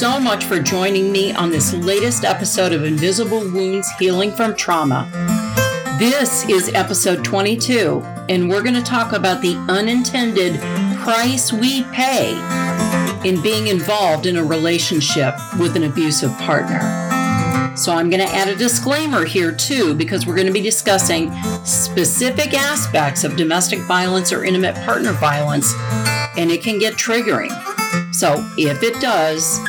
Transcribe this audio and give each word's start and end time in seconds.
so 0.00 0.18
much 0.18 0.46
for 0.46 0.58
joining 0.58 1.12
me 1.12 1.30
on 1.34 1.50
this 1.50 1.74
latest 1.74 2.24
episode 2.24 2.72
of 2.72 2.84
Invisible 2.84 3.40
Wounds 3.40 3.86
Healing 3.98 4.32
from 4.32 4.56
Trauma. 4.56 5.06
This 5.98 6.48
is 6.48 6.70
episode 6.72 7.22
22, 7.22 8.00
and 8.30 8.48
we're 8.48 8.62
going 8.62 8.76
to 8.76 8.82
talk 8.82 9.12
about 9.12 9.42
the 9.42 9.56
unintended 9.68 10.58
price 11.00 11.52
we 11.52 11.82
pay 11.92 12.30
in 13.28 13.42
being 13.42 13.66
involved 13.66 14.24
in 14.24 14.38
a 14.38 14.42
relationship 14.42 15.34
with 15.58 15.76
an 15.76 15.84
abusive 15.84 16.32
partner. 16.38 16.80
So, 17.76 17.92
I'm 17.92 18.08
going 18.08 18.26
to 18.26 18.34
add 18.34 18.48
a 18.48 18.56
disclaimer 18.56 19.26
here 19.26 19.52
too, 19.52 19.94
because 19.94 20.26
we're 20.26 20.34
going 20.34 20.46
to 20.46 20.52
be 20.52 20.62
discussing 20.62 21.30
specific 21.62 22.54
aspects 22.54 23.22
of 23.22 23.36
domestic 23.36 23.80
violence 23.80 24.32
or 24.32 24.44
intimate 24.44 24.76
partner 24.76 25.12
violence, 25.12 25.74
and 26.38 26.50
it 26.50 26.62
can 26.62 26.78
get 26.78 26.94
triggering. 26.94 27.52
So, 28.14 28.42
if 28.56 28.82
it 28.82 28.98
does, 29.02 29.60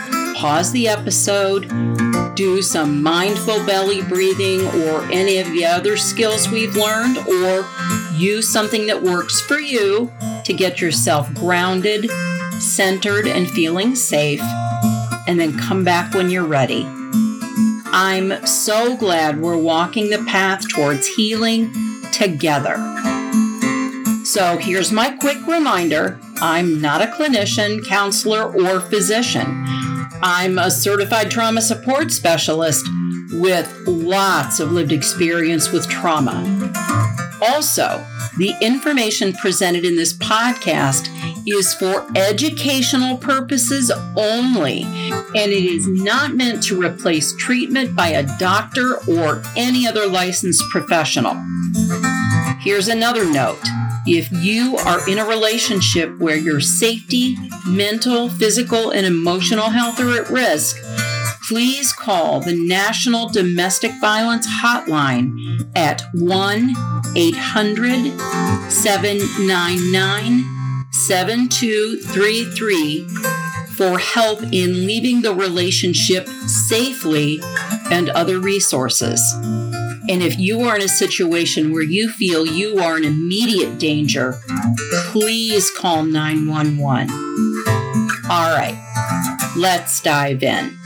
pause 0.42 0.72
the 0.72 0.88
episode, 0.88 1.68
do 2.34 2.64
some 2.64 3.04
mindful 3.04 3.64
belly 3.64 4.02
breathing 4.02 4.66
or 4.82 5.04
any 5.12 5.38
of 5.38 5.46
the 5.52 5.64
other 5.64 5.96
skills 5.96 6.50
we've 6.50 6.76
learned, 6.76 7.20
or 7.28 7.64
use 8.16 8.52
something 8.52 8.88
that 8.88 9.04
works 9.04 9.40
for 9.40 9.60
you 9.60 10.12
to 10.44 10.52
get 10.52 10.82
yourself 10.82 11.32
grounded, 11.36 12.10
centered, 12.60 13.28
and 13.28 13.52
feeling 13.52 13.94
safe, 13.94 14.42
and 15.28 15.40
then 15.40 15.56
come 15.60 15.84
back 15.84 16.12
when 16.16 16.32
you're 16.32 16.44
ready. 16.44 16.88
I'm 17.94 18.44
so 18.48 18.98
glad 18.98 19.40
we're 19.40 19.62
walking 19.62 20.10
the 20.10 20.26
path 20.26 20.68
towards 20.70 21.06
healing 21.06 21.72
together. 22.12 22.78
So 24.26 24.58
here's 24.58 24.92
my 24.92 25.12
quick 25.12 25.46
reminder 25.46 26.20
I'm 26.38 26.82
not 26.82 27.04
a 27.04 27.12
clinician, 27.12 27.86
counselor, 27.86 28.52
or 28.52 28.80
physician. 28.80 29.81
I'm 30.24 30.60
a 30.60 30.70
certified 30.70 31.32
trauma 31.32 31.62
support 31.62 32.12
specialist 32.12 32.88
with 33.34 33.74
lots 33.88 34.60
of 34.60 34.72
lived 34.72 34.92
experience 34.92 35.72
with 35.72 35.90
trauma. 35.90 36.72
Also, 37.42 38.06
the 38.38 38.54
information 38.62 39.34
presented 39.34 39.84
in 39.84 39.96
this 39.96 40.14
podcast 40.14 41.08
is 41.48 41.74
for 41.74 42.06
educational 42.16 43.18
purposes 43.18 43.92
only, 44.16 44.84
and 44.84 45.52
it 45.52 45.66
is 45.66 45.88
not 45.88 46.36
meant 46.36 46.62
to 46.64 46.80
replace 46.80 47.36
treatment 47.38 47.96
by 47.96 48.10
a 48.10 48.38
doctor 48.38 48.98
or 49.08 49.42
any 49.58 49.88
other 49.88 50.08
licensed 50.08 50.64
professional. 50.70 51.36
Here's 52.60 52.90
another 52.90 53.26
note. 53.26 53.60
If 54.08 54.32
you 54.32 54.78
are 54.78 55.08
in 55.08 55.20
a 55.20 55.26
relationship 55.26 56.18
where 56.18 56.36
your 56.36 56.60
safety, 56.60 57.38
mental, 57.68 58.30
physical, 58.30 58.90
and 58.90 59.06
emotional 59.06 59.70
health 59.70 60.00
are 60.00 60.20
at 60.20 60.28
risk, 60.30 60.78
please 61.48 61.94
call 61.94 62.40
the 62.40 62.56
National 62.56 63.30
Domestic 63.30 63.92
Violence 64.02 64.48
Hotline 64.48 65.70
at 65.76 66.02
1 66.14 66.74
800 67.16 68.20
799 68.72 70.44
7233 70.92 73.08
for 73.76 74.00
help 74.00 74.42
in 74.52 74.86
leaving 74.86 75.22
the 75.22 75.34
relationship 75.34 76.28
safely 76.48 77.40
and 77.92 78.10
other 78.10 78.40
resources. 78.40 79.22
And 80.10 80.24
if 80.24 80.40
you 80.40 80.62
are 80.62 80.76
in 80.76 80.82
a 80.82 80.88
situation 80.88 81.72
where 81.72 81.84
you 81.84 82.10
feel 82.10 82.46
you 82.46 82.80
are 82.80 82.98
in 82.98 83.06
immediate 83.06 83.80
danger, 83.80 84.36
please 85.12 85.70
call 85.72 86.04
911. 86.04 87.10
All 88.30 88.56
right, 88.56 88.78
let's 89.56 90.02
dive 90.02 90.44
in. 90.44 90.78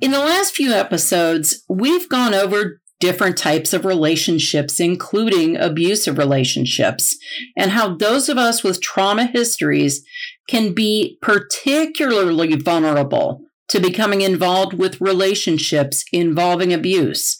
In 0.00 0.10
the 0.10 0.18
last 0.18 0.54
few 0.54 0.72
episodes, 0.72 1.64
we've 1.68 2.08
gone 2.08 2.34
over 2.34 2.80
different 3.00 3.36
types 3.36 3.72
of 3.72 3.84
relationships, 3.84 4.78
including 4.78 5.56
abusive 5.56 6.18
relationships, 6.18 7.16
and 7.56 7.72
how 7.72 7.96
those 7.96 8.28
of 8.28 8.38
us 8.38 8.62
with 8.62 8.80
trauma 8.80 9.26
histories 9.26 10.04
can 10.48 10.72
be 10.72 11.18
particularly 11.20 12.54
vulnerable 12.54 13.42
to 13.72 13.80
becoming 13.80 14.22
involved 14.22 14.72
with 14.72 15.00
relationships 15.00 16.04
involving 16.12 16.72
abuse. 16.72 17.36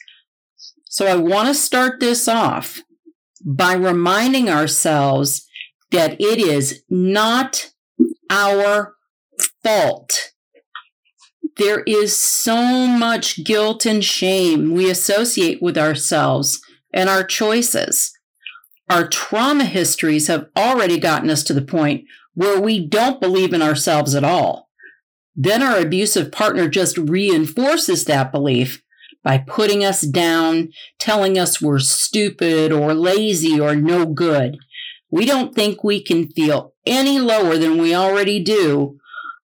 So 0.89 1.07
I 1.07 1.17
want 1.17 1.49
to 1.49 1.55
start 1.55 2.01
this 2.01 2.29
off 2.29 2.83
by 3.45 3.75
reminding 3.75 4.51
ourselves 4.51 5.47
that 5.91 6.21
it 6.21 6.39
is 6.39 6.83
not 6.91 7.71
our 8.31 8.95
fault 9.63 10.33
there 11.57 11.83
is 11.83 12.17
so 12.17 12.87
much 12.87 13.45
guilt 13.45 13.85
and 13.85 14.05
shame 14.05 14.73
we 14.73 14.91
associate 14.91 15.61
with 15.61 15.77
ourselves 15.77 16.61
and 16.93 17.09
our 17.09 17.25
choices. 17.25 18.13
Our 18.89 19.07
trauma 19.07 19.65
histories 19.65 20.29
have 20.29 20.47
already 20.57 20.99
gotten 20.99 21.31
us 21.31 21.43
to 21.45 21.55
the 21.55 21.63
point 21.63 22.05
where 22.35 22.61
we 22.61 22.87
don't 22.87 23.21
believe 23.21 23.53
in 23.53 23.63
ourselves 23.63 24.15
at 24.15 24.25
all. 24.25 24.71
Then 25.35 25.63
our 25.63 25.79
abusive 25.79 26.31
partner 26.31 26.69
just 26.69 26.99
reinforces 26.99 28.05
that 28.05 28.33
belief 28.33 28.83
by 29.23 29.39
putting 29.39 29.85
us 29.85 30.03
down, 30.03 30.71
telling 30.99 31.39
us 31.39 31.63
we're 31.63 31.79
stupid 31.79 32.73
or 32.73 32.93
lazy 32.93 33.59
or 33.59 33.77
no 33.77 34.07
good. 34.07 34.59
We 35.11 35.27
don't 35.27 35.55
think 35.55 35.85
we 35.85 36.03
can 36.03 36.29
feel 36.29 36.75
any 36.85 37.19
lower 37.19 37.57
than 37.57 37.81
we 37.81 37.95
already 37.95 38.43
do 38.43 38.99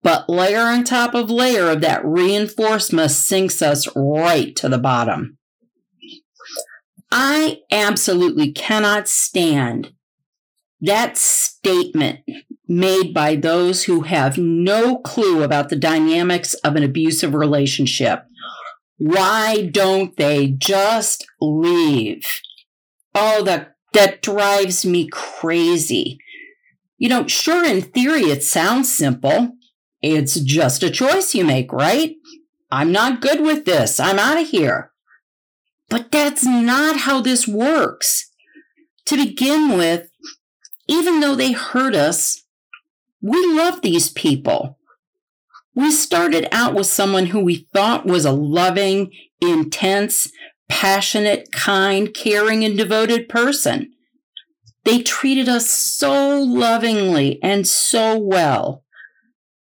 but 0.01 0.29
layer 0.29 0.61
on 0.61 0.83
top 0.83 1.13
of 1.13 1.29
layer 1.29 1.69
of 1.69 1.81
that 1.81 2.05
reinforcement 2.05 3.11
sinks 3.11 3.61
us 3.61 3.87
right 3.95 4.55
to 4.55 4.69
the 4.69 4.77
bottom. 4.77 5.37
I 7.11 7.59
absolutely 7.71 8.51
cannot 8.51 9.07
stand 9.07 9.93
that 10.81 11.17
statement 11.17 12.19
made 12.69 13.15
by 13.15 13.35
those 13.35 13.85
who 13.85 14.01
have 14.01 14.37
no 14.37 14.97
clue 14.99 15.41
about 15.41 15.69
the 15.69 15.75
dynamics 15.75 16.53
of 16.53 16.75
an 16.75 16.83
abusive 16.83 17.33
relationship. 17.33 18.23
Why 18.97 19.69
don't 19.71 20.15
they 20.17 20.49
just 20.49 21.25
leave? 21.41 22.27
Oh, 23.15 23.43
that, 23.43 23.75
that 23.93 24.21
drives 24.21 24.85
me 24.85 25.09
crazy. 25.11 26.19
You 26.99 27.09
know, 27.09 27.25
sure, 27.25 27.65
in 27.65 27.81
theory, 27.81 28.25
it 28.25 28.43
sounds 28.43 28.93
simple. 28.93 29.53
It's 30.03 30.39
just 30.39 30.83
a 30.83 30.91
choice 30.91 31.33
you 31.33 31.43
make, 31.43 31.73
right? 31.73 32.17
I'm 32.71 32.91
not 32.91 33.21
good 33.21 33.41
with 33.41 33.65
this. 33.65 33.99
I'm 33.99 34.19
out 34.19 34.39
of 34.39 34.49
here. 34.49 34.91
But 35.89 36.11
that's 36.11 36.45
not 36.45 36.97
how 36.97 37.19
this 37.19 37.47
works. 37.47 38.29
To 39.05 39.17
begin 39.17 39.75
with, 39.75 40.11
even 40.87 41.19
though 41.19 41.35
they 41.35 41.53
hurt 41.53 41.95
us, 41.95 42.43
we 43.21 43.45
love 43.53 43.81
these 43.81 44.09
people. 44.09 44.77
We 45.75 45.91
started 45.91 46.47
out 46.51 46.73
with 46.73 46.87
someone 46.87 47.27
who 47.27 47.39
we 47.39 47.67
thought 47.73 48.05
was 48.05 48.25
a 48.25 48.31
loving, 48.31 49.11
intense, 49.41 50.31
passionate, 50.67 51.51
kind, 51.51 52.13
caring, 52.13 52.63
and 52.63 52.77
devoted 52.77 53.29
person. 53.29 53.91
They 54.83 55.01
treated 55.01 55.47
us 55.47 55.69
so 55.69 56.41
lovingly 56.41 57.39
and 57.43 57.67
so 57.67 58.17
well 58.17 58.83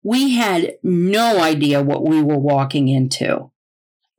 we 0.03 0.35
had 0.35 0.73
no 0.81 1.41
idea 1.41 1.83
what 1.83 2.05
we 2.05 2.21
were 2.21 2.37
walking 2.37 2.87
into. 2.87 3.51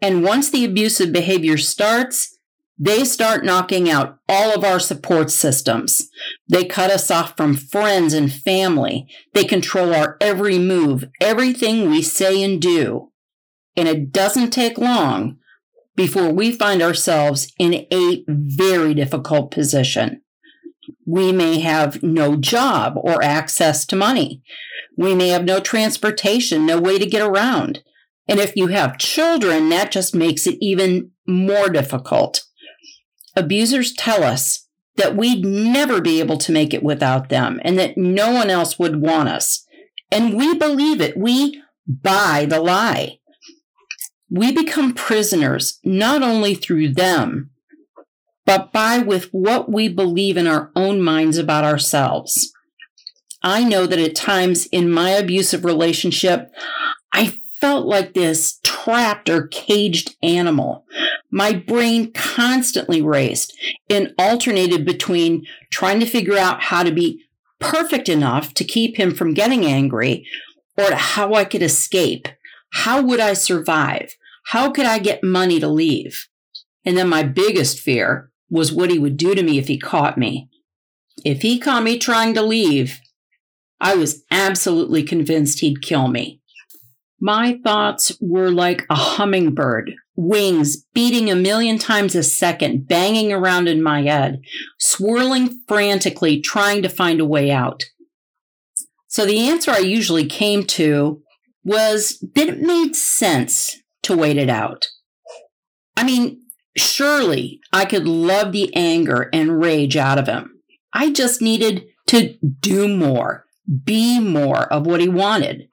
And 0.00 0.22
once 0.22 0.50
the 0.50 0.64
abusive 0.64 1.12
behavior 1.12 1.56
starts, 1.56 2.38
they 2.82 3.04
start 3.04 3.44
knocking 3.44 3.90
out 3.90 4.18
all 4.26 4.54
of 4.54 4.64
our 4.64 4.80
support 4.80 5.30
systems. 5.30 6.08
They 6.48 6.64
cut 6.64 6.90
us 6.90 7.10
off 7.10 7.36
from 7.36 7.54
friends 7.54 8.14
and 8.14 8.32
family. 8.32 9.06
They 9.34 9.44
control 9.44 9.94
our 9.94 10.16
every 10.18 10.58
move, 10.58 11.04
everything 11.20 11.90
we 11.90 12.00
say 12.00 12.42
and 12.42 12.60
do. 12.60 13.12
And 13.76 13.86
it 13.86 14.12
doesn't 14.12 14.52
take 14.52 14.78
long 14.78 15.36
before 15.94 16.32
we 16.32 16.52
find 16.52 16.80
ourselves 16.80 17.52
in 17.58 17.86
a 17.92 18.24
very 18.26 18.94
difficult 18.94 19.50
position. 19.50 20.22
We 21.06 21.32
may 21.32 21.60
have 21.60 22.02
no 22.02 22.34
job 22.36 22.94
or 22.96 23.22
access 23.22 23.84
to 23.86 23.96
money. 23.96 24.42
We 24.96 25.14
may 25.14 25.28
have 25.28 25.44
no 25.44 25.60
transportation, 25.60 26.64
no 26.64 26.80
way 26.80 26.98
to 26.98 27.04
get 27.04 27.20
around. 27.20 27.82
And 28.26 28.40
if 28.40 28.56
you 28.56 28.68
have 28.68 28.96
children, 28.96 29.68
that 29.68 29.92
just 29.92 30.14
makes 30.14 30.46
it 30.46 30.56
even 30.62 31.10
more 31.26 31.68
difficult. 31.68 32.44
Abusers 33.36 33.92
tell 33.92 34.22
us 34.22 34.66
that 34.96 35.16
we'd 35.16 35.44
never 35.44 36.00
be 36.00 36.20
able 36.20 36.36
to 36.38 36.52
make 36.52 36.74
it 36.74 36.82
without 36.82 37.28
them 37.28 37.60
and 37.64 37.78
that 37.78 37.96
no 37.96 38.32
one 38.32 38.50
else 38.50 38.78
would 38.78 39.00
want 39.00 39.28
us. 39.28 39.66
And 40.10 40.34
we 40.34 40.54
believe 40.54 41.00
it. 41.00 41.16
We 41.16 41.62
buy 41.86 42.46
the 42.48 42.60
lie. 42.60 43.18
We 44.28 44.52
become 44.52 44.94
prisoners 44.94 45.78
not 45.84 46.22
only 46.22 46.54
through 46.54 46.94
them, 46.94 47.50
but 48.46 48.72
by 48.72 48.98
with 48.98 49.26
what 49.32 49.70
we 49.70 49.88
believe 49.88 50.36
in 50.36 50.46
our 50.46 50.70
own 50.74 51.00
minds 51.00 51.38
about 51.38 51.64
ourselves. 51.64 52.52
I 53.42 53.64
know 53.64 53.86
that 53.86 53.98
at 53.98 54.14
times 54.14 54.66
in 54.66 54.90
my 54.90 55.10
abusive 55.10 55.64
relationship, 55.64 56.52
I 57.12 57.38
felt 57.60 57.86
like 57.86 58.14
this 58.14 58.58
trapped 58.62 59.28
or 59.28 59.46
caged 59.48 60.16
animal. 60.22 60.84
My 61.30 61.52
brain 61.52 62.12
constantly 62.12 63.00
raced 63.00 63.56
and 63.88 64.14
alternated 64.18 64.84
between 64.84 65.46
trying 65.70 66.00
to 66.00 66.06
figure 66.06 66.36
out 66.36 66.62
how 66.62 66.82
to 66.82 66.90
be 66.90 67.24
perfect 67.60 68.08
enough 68.08 68.54
to 68.54 68.64
keep 68.64 68.96
him 68.96 69.14
from 69.14 69.34
getting 69.34 69.64
angry 69.64 70.26
or 70.76 70.92
how 70.92 71.34
I 71.34 71.44
could 71.44 71.62
escape. 71.62 72.26
How 72.72 73.02
would 73.02 73.20
I 73.20 73.34
survive? 73.34 74.16
How 74.46 74.70
could 74.70 74.86
I 74.86 74.98
get 74.98 75.22
money 75.22 75.60
to 75.60 75.68
leave? 75.68 76.26
And 76.84 76.96
then 76.96 77.08
my 77.08 77.22
biggest 77.22 77.78
fear 77.78 78.30
was 78.48 78.72
what 78.72 78.90
he 78.90 78.98
would 78.98 79.16
do 79.16 79.34
to 79.34 79.42
me 79.42 79.58
if 79.58 79.68
he 79.68 79.78
caught 79.78 80.18
me. 80.18 80.48
If 81.24 81.42
he 81.42 81.58
caught 81.58 81.82
me 81.84 81.98
trying 81.98 82.34
to 82.34 82.42
leave, 82.42 83.00
I 83.80 83.94
was 83.94 84.24
absolutely 84.30 85.02
convinced 85.02 85.60
he'd 85.60 85.82
kill 85.82 86.08
me. 86.08 86.40
My 87.20 87.60
thoughts 87.62 88.16
were 88.20 88.50
like 88.50 88.86
a 88.88 88.94
hummingbird, 88.94 89.92
wings 90.20 90.84
beating 90.94 91.30
a 91.30 91.34
million 91.34 91.78
times 91.78 92.14
a 92.14 92.22
second, 92.22 92.86
banging 92.86 93.32
around 93.32 93.68
in 93.68 93.82
my 93.82 94.02
head, 94.02 94.40
swirling 94.78 95.62
frantically, 95.66 96.40
trying 96.40 96.82
to 96.82 96.88
find 96.88 97.20
a 97.20 97.24
way 97.24 97.50
out. 97.50 97.84
So 99.08 99.24
the 99.24 99.48
answer 99.48 99.70
I 99.70 99.78
usually 99.78 100.26
came 100.26 100.64
to 100.66 101.22
was 101.64 102.22
that 102.34 102.48
it 102.48 102.60
made 102.60 102.94
sense 102.94 103.76
to 104.02 104.16
wait 104.16 104.36
it 104.36 104.48
out. 104.48 104.88
I 105.96 106.04
mean, 106.04 106.40
surely 106.76 107.60
I 107.72 107.84
could 107.84 108.06
love 108.06 108.52
the 108.52 108.74
anger 108.74 109.28
and 109.32 109.60
rage 109.60 109.96
out 109.96 110.18
of 110.18 110.26
him. 110.26 110.60
I 110.92 111.12
just 111.12 111.42
needed 111.42 111.86
to 112.08 112.34
do 112.60 112.88
more, 112.88 113.46
be 113.84 114.20
more 114.20 114.62
of 114.72 114.86
what 114.86 115.00
he 115.00 115.08
wanted. 115.08 115.68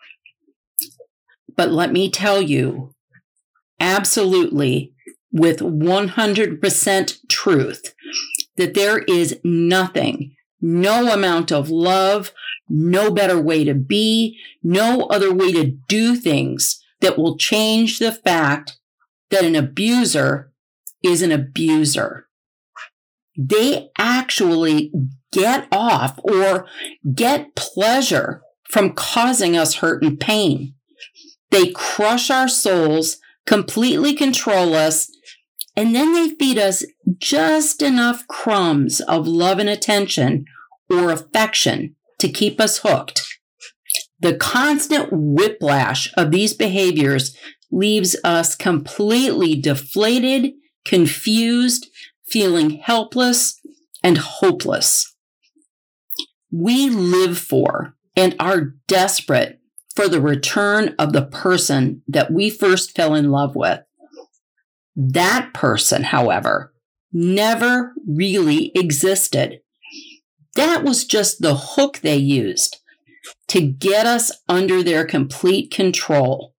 But 1.56 1.72
let 1.72 1.92
me 1.92 2.10
tell 2.10 2.42
you, 2.42 2.94
absolutely, 3.80 4.94
with 5.32 5.60
100% 5.60 7.18
truth, 7.28 7.94
that 8.56 8.74
there 8.74 9.00
is 9.00 9.40
nothing, 9.44 10.36
no 10.62 11.14
amount 11.14 11.52
of 11.52 11.70
love, 11.70 12.32
no 12.70 13.12
better 13.12 13.40
way 13.40 13.64
to 13.64 13.74
be, 13.74 14.38
no 14.64 15.02
other 15.08 15.34
way 15.34 15.52
to 15.52 15.66
do 15.88 16.16
things 16.16 16.84
that 17.02 17.18
will 17.18 17.38
change 17.38 18.00
the 18.00 18.12
fact 18.12 18.80
that 19.30 19.46
an 19.46 19.56
abuser 19.56 20.52
is 21.04 21.22
an 21.22 21.32
abuser. 21.32 22.28
They 23.38 23.90
actually 23.98 24.92
get 25.32 25.68
off 25.72 26.20
or 26.24 26.66
get 27.14 27.56
pleasure 27.56 28.42
from 28.68 28.94
causing 28.94 29.56
us 29.56 29.76
hurt 29.76 30.04
and 30.04 30.20
pain. 30.20 30.74
They 31.52 31.72
crush 31.72 32.30
our 32.30 32.48
souls, 32.48 33.18
completely 33.48 34.14
control 34.14 34.76
us, 34.76 35.10
and 35.76 35.96
then 35.96 36.14
they 36.14 36.36
feed 36.36 36.60
us 36.60 36.84
just 37.18 37.82
enough 37.82 38.28
crumbs 38.28 39.00
of 39.02 39.28
love 39.28 39.58
and 39.58 39.70
attention 39.70 40.46
or 40.90 41.12
affection 41.12 41.96
to 42.20 42.30
keep 42.30 42.60
us 42.62 42.80
hooked. 42.80 43.24
The 44.20 44.36
constant 44.36 45.10
whiplash 45.12 46.12
of 46.16 46.32
these 46.32 46.54
behaviors 46.54 47.36
leaves 47.72 48.16
us 48.24 48.56
completely 48.56 49.56
deflated, 49.56 50.54
confused, 50.86 51.88
feeling 52.26 52.72
helpless 52.72 53.60
and 54.04 54.18
hopeless. 54.18 55.16
We 56.52 56.90
live 56.90 57.38
for 57.38 57.96
and 58.16 58.36
are 58.40 58.74
desperate 58.88 59.60
for 59.98 60.08
the 60.08 60.22
return 60.22 60.94
of 61.00 61.12
the 61.12 61.26
person 61.26 62.04
that 62.08 62.30
we 62.30 62.52
first 62.52 62.96
fell 62.96 63.16
in 63.16 63.32
love 63.32 63.56
with. 63.56 63.80
That 64.96 65.56
person, 65.56 66.04
however, 66.04 66.72
never 67.12 67.94
really 68.08 68.72
existed. 68.76 69.62
That 70.54 70.84
was 70.84 71.04
just 71.04 71.42
the 71.42 71.56
hook 71.56 72.02
they 72.04 72.16
used 72.16 72.80
to 73.48 73.60
get 73.60 74.06
us 74.06 74.32
under 74.48 74.84
their 74.84 75.04
complete 75.04 75.72
control. 75.72 76.54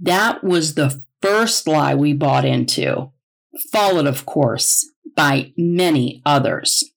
That 0.00 0.42
was 0.42 0.76
the 0.76 1.02
first 1.20 1.68
lie 1.68 1.94
we 1.94 2.14
bought 2.14 2.46
into, 2.46 3.12
followed, 3.70 4.06
of 4.06 4.24
course, 4.24 4.90
by 5.14 5.52
many 5.58 6.22
others. 6.24 6.90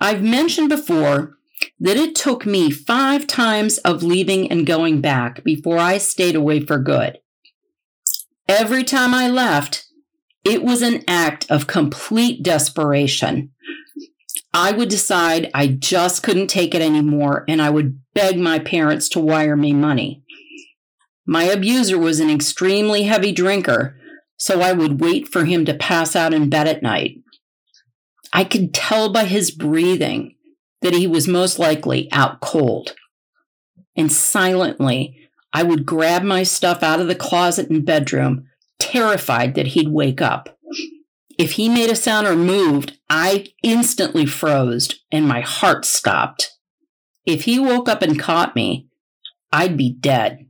I've 0.00 0.24
mentioned 0.24 0.70
before 0.70 1.36
that 1.80 1.96
it 1.96 2.14
took 2.14 2.46
me 2.46 2.70
five 2.70 3.26
times 3.26 3.78
of 3.78 4.02
leaving 4.02 4.50
and 4.50 4.66
going 4.66 5.00
back 5.00 5.42
before 5.44 5.78
I 5.78 5.98
stayed 5.98 6.36
away 6.36 6.60
for 6.60 6.78
good. 6.78 7.18
Every 8.48 8.84
time 8.84 9.14
I 9.14 9.28
left, 9.28 9.86
it 10.44 10.62
was 10.62 10.82
an 10.82 11.02
act 11.08 11.50
of 11.50 11.66
complete 11.66 12.42
desperation. 12.42 13.50
I 14.52 14.72
would 14.72 14.88
decide 14.88 15.50
I 15.54 15.66
just 15.66 16.22
couldn't 16.22 16.48
take 16.48 16.74
it 16.74 16.82
anymore 16.82 17.44
and 17.48 17.60
I 17.60 17.70
would 17.70 18.00
beg 18.14 18.38
my 18.38 18.58
parents 18.58 19.08
to 19.10 19.20
wire 19.20 19.56
me 19.56 19.72
money. 19.72 20.22
My 21.26 21.44
abuser 21.44 21.98
was 21.98 22.20
an 22.20 22.30
extremely 22.30 23.04
heavy 23.04 23.32
drinker, 23.32 23.96
so 24.36 24.60
I 24.60 24.72
would 24.72 25.00
wait 25.00 25.26
for 25.26 25.44
him 25.46 25.64
to 25.64 25.74
pass 25.74 26.14
out 26.14 26.34
in 26.34 26.50
bed 26.50 26.68
at 26.68 26.82
night. 26.82 27.16
I 28.32 28.44
could 28.44 28.74
tell 28.74 29.10
by 29.10 29.24
his 29.24 29.50
breathing 29.50 30.33
that 30.84 30.92
he 30.92 31.06
was 31.06 31.26
most 31.26 31.58
likely 31.58 32.12
out 32.12 32.40
cold. 32.40 32.94
And 33.96 34.12
silently, 34.12 35.16
I 35.50 35.62
would 35.62 35.86
grab 35.86 36.22
my 36.22 36.42
stuff 36.42 36.82
out 36.82 37.00
of 37.00 37.08
the 37.08 37.14
closet 37.14 37.70
and 37.70 37.86
bedroom, 37.86 38.46
terrified 38.78 39.54
that 39.54 39.68
he'd 39.68 39.88
wake 39.88 40.20
up. 40.20 40.58
If 41.38 41.52
he 41.52 41.70
made 41.70 41.88
a 41.88 41.96
sound 41.96 42.26
or 42.26 42.36
moved, 42.36 42.98
I 43.08 43.46
instantly 43.62 44.26
froze 44.26 45.00
and 45.10 45.26
my 45.26 45.40
heart 45.40 45.86
stopped. 45.86 46.52
If 47.24 47.44
he 47.44 47.58
woke 47.58 47.88
up 47.88 48.02
and 48.02 48.18
caught 48.18 48.54
me, 48.54 48.86
I'd 49.50 49.78
be 49.78 49.90
dead. 49.90 50.46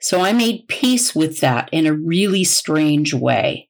So 0.00 0.22
I 0.22 0.32
made 0.32 0.68
peace 0.68 1.14
with 1.14 1.40
that 1.40 1.68
in 1.70 1.86
a 1.86 1.92
really 1.92 2.44
strange 2.44 3.12
way. 3.12 3.68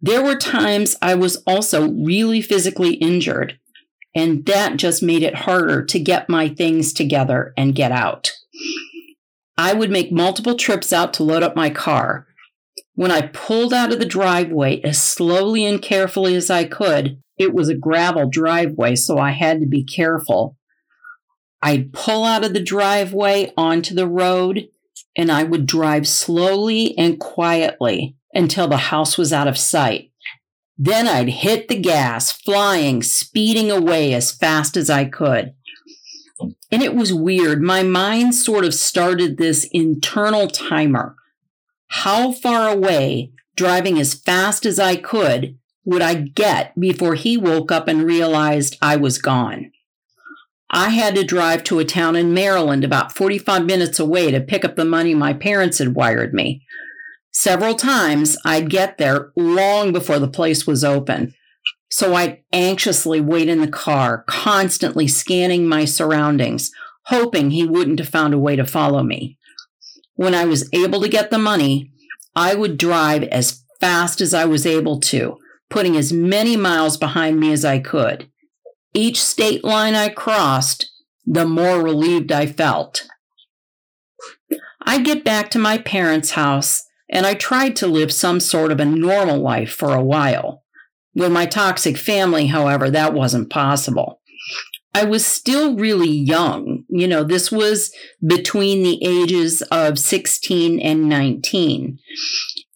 There 0.00 0.24
were 0.24 0.36
times 0.36 0.96
I 1.02 1.14
was 1.14 1.42
also 1.46 1.90
really 1.90 2.40
physically 2.40 2.94
injured, 2.94 3.58
and 4.14 4.44
that 4.46 4.76
just 4.76 5.02
made 5.02 5.22
it 5.22 5.34
harder 5.34 5.84
to 5.84 5.98
get 5.98 6.28
my 6.28 6.48
things 6.48 6.92
together 6.92 7.52
and 7.56 7.74
get 7.74 7.92
out. 7.92 8.32
I 9.56 9.72
would 9.72 9.90
make 9.90 10.12
multiple 10.12 10.56
trips 10.56 10.92
out 10.92 11.14
to 11.14 11.24
load 11.24 11.42
up 11.42 11.56
my 11.56 11.70
car, 11.70 12.26
when 12.94 13.10
I 13.10 13.22
pulled 13.22 13.72
out 13.72 13.92
of 13.92 13.98
the 13.98 14.06
driveway 14.06 14.80
as 14.82 15.02
slowly 15.02 15.64
and 15.64 15.80
carefully 15.80 16.36
as 16.36 16.50
I 16.50 16.64
could, 16.64 17.22
it 17.38 17.54
was 17.54 17.68
a 17.68 17.74
gravel 17.74 18.28
driveway, 18.28 18.96
so 18.96 19.18
I 19.18 19.30
had 19.30 19.60
to 19.60 19.66
be 19.66 19.82
careful. 19.82 20.56
I'd 21.62 21.92
pull 21.92 22.24
out 22.24 22.44
of 22.44 22.52
the 22.52 22.62
driveway 22.62 23.52
onto 23.56 23.94
the 23.94 24.06
road 24.06 24.68
and 25.16 25.32
I 25.32 25.42
would 25.42 25.66
drive 25.66 26.06
slowly 26.06 26.96
and 26.98 27.18
quietly 27.18 28.16
until 28.34 28.68
the 28.68 28.76
house 28.76 29.16
was 29.16 29.32
out 29.32 29.48
of 29.48 29.58
sight. 29.58 30.11
Then 30.84 31.06
I'd 31.06 31.28
hit 31.28 31.68
the 31.68 31.78
gas, 31.78 32.32
flying, 32.32 33.04
speeding 33.04 33.70
away 33.70 34.12
as 34.14 34.32
fast 34.32 34.76
as 34.76 34.90
I 34.90 35.04
could. 35.04 35.54
And 36.72 36.82
it 36.82 36.96
was 36.96 37.14
weird. 37.14 37.62
My 37.62 37.84
mind 37.84 38.34
sort 38.34 38.64
of 38.64 38.74
started 38.74 39.36
this 39.36 39.68
internal 39.70 40.48
timer 40.48 41.14
how 41.86 42.32
far 42.32 42.68
away, 42.68 43.30
driving 43.54 43.96
as 43.96 44.14
fast 44.14 44.66
as 44.66 44.80
I 44.80 44.96
could, 44.96 45.56
would 45.84 46.02
I 46.02 46.14
get 46.14 46.72
before 46.80 47.14
he 47.14 47.36
woke 47.36 47.70
up 47.70 47.86
and 47.86 48.02
realized 48.02 48.76
I 48.82 48.96
was 48.96 49.18
gone? 49.18 49.70
I 50.68 50.88
had 50.88 51.14
to 51.14 51.22
drive 51.22 51.62
to 51.64 51.78
a 51.78 51.84
town 51.84 52.16
in 52.16 52.34
Maryland 52.34 52.82
about 52.82 53.14
45 53.14 53.66
minutes 53.66 54.00
away 54.00 54.32
to 54.32 54.40
pick 54.40 54.64
up 54.64 54.74
the 54.74 54.84
money 54.84 55.14
my 55.14 55.32
parents 55.32 55.78
had 55.78 55.94
wired 55.94 56.34
me. 56.34 56.64
Several 57.32 57.74
times 57.74 58.36
I'd 58.44 58.70
get 58.70 58.98
there 58.98 59.32
long 59.36 59.92
before 59.92 60.18
the 60.18 60.28
place 60.28 60.66
was 60.66 60.84
open. 60.84 61.34
So 61.90 62.14
I'd 62.14 62.42
anxiously 62.52 63.20
wait 63.20 63.48
in 63.48 63.60
the 63.60 63.68
car, 63.68 64.24
constantly 64.26 65.08
scanning 65.08 65.66
my 65.66 65.84
surroundings, 65.84 66.70
hoping 67.06 67.50
he 67.50 67.66
wouldn't 67.66 67.98
have 67.98 68.08
found 68.08 68.34
a 68.34 68.38
way 68.38 68.56
to 68.56 68.66
follow 68.66 69.02
me. 69.02 69.38
When 70.14 70.34
I 70.34 70.44
was 70.44 70.68
able 70.72 71.00
to 71.00 71.08
get 71.08 71.30
the 71.30 71.38
money, 71.38 71.90
I 72.36 72.54
would 72.54 72.78
drive 72.78 73.24
as 73.24 73.64
fast 73.80 74.20
as 74.20 74.32
I 74.32 74.44
was 74.44 74.66
able 74.66 75.00
to, 75.00 75.38
putting 75.68 75.96
as 75.96 76.12
many 76.12 76.56
miles 76.56 76.96
behind 76.96 77.40
me 77.40 77.52
as 77.52 77.64
I 77.64 77.78
could. 77.78 78.30
Each 78.94 79.22
state 79.22 79.64
line 79.64 79.94
I 79.94 80.10
crossed, 80.10 80.90
the 81.26 81.46
more 81.46 81.82
relieved 81.82 82.30
I 82.30 82.46
felt. 82.46 83.06
I'd 84.82 85.04
get 85.04 85.24
back 85.24 85.50
to 85.50 85.58
my 85.58 85.78
parents' 85.78 86.32
house 86.32 86.84
and 87.12 87.26
I 87.26 87.34
tried 87.34 87.76
to 87.76 87.86
live 87.86 88.12
some 88.12 88.40
sort 88.40 88.72
of 88.72 88.80
a 88.80 88.84
normal 88.84 89.38
life 89.38 89.70
for 89.70 89.94
a 89.94 90.02
while. 90.02 90.64
With 91.14 91.30
my 91.30 91.44
toxic 91.44 91.98
family, 91.98 92.46
however, 92.46 92.90
that 92.90 93.12
wasn't 93.12 93.50
possible. 93.50 94.20
I 94.94 95.04
was 95.04 95.24
still 95.24 95.76
really 95.76 96.10
young. 96.10 96.84
You 96.88 97.06
know, 97.06 97.22
this 97.22 97.52
was 97.52 97.94
between 98.26 98.82
the 98.82 98.98
ages 99.04 99.62
of 99.70 99.98
16 99.98 100.80
and 100.80 101.08
19. 101.08 101.98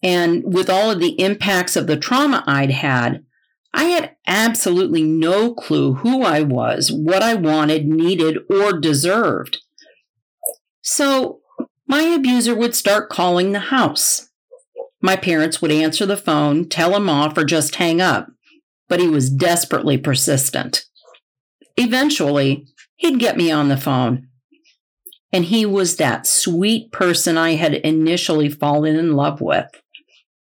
And 0.03 0.43
with 0.45 0.69
all 0.69 0.91
of 0.91 0.99
the 0.99 1.19
impacts 1.19 1.75
of 1.75 1.87
the 1.87 1.97
trauma 1.97 2.43
I'd 2.45 2.71
had, 2.71 3.23
I 3.73 3.85
had 3.85 4.15
absolutely 4.25 5.03
no 5.03 5.53
clue 5.53 5.95
who 5.95 6.23
I 6.23 6.41
was, 6.41 6.91
what 6.91 7.21
I 7.21 7.33
wanted, 7.35 7.87
needed, 7.87 8.37
or 8.49 8.79
deserved. 8.79 9.57
So 10.81 11.41
my 11.87 12.01
abuser 12.01 12.55
would 12.55 12.75
start 12.75 13.09
calling 13.09 13.51
the 13.51 13.59
house. 13.59 14.26
My 15.01 15.15
parents 15.15 15.61
would 15.61 15.71
answer 15.71 16.05
the 16.05 16.17
phone, 16.17 16.67
tell 16.67 16.95
him 16.95 17.09
off, 17.09 17.37
or 17.37 17.43
just 17.43 17.75
hang 17.75 18.01
up, 18.01 18.27
but 18.87 18.99
he 18.99 19.07
was 19.07 19.29
desperately 19.29 19.97
persistent. 19.97 20.85
Eventually, 21.75 22.65
he'd 22.95 23.19
get 23.19 23.37
me 23.37 23.51
on 23.51 23.69
the 23.69 23.77
phone. 23.77 24.27
And 25.31 25.45
he 25.45 25.65
was 25.65 25.97
that 25.97 26.25
sweet 26.25 26.91
person 26.91 27.37
I 27.37 27.55
had 27.55 27.75
initially 27.75 28.49
fallen 28.49 28.95
in 28.95 29.13
love 29.13 29.41
with. 29.41 29.67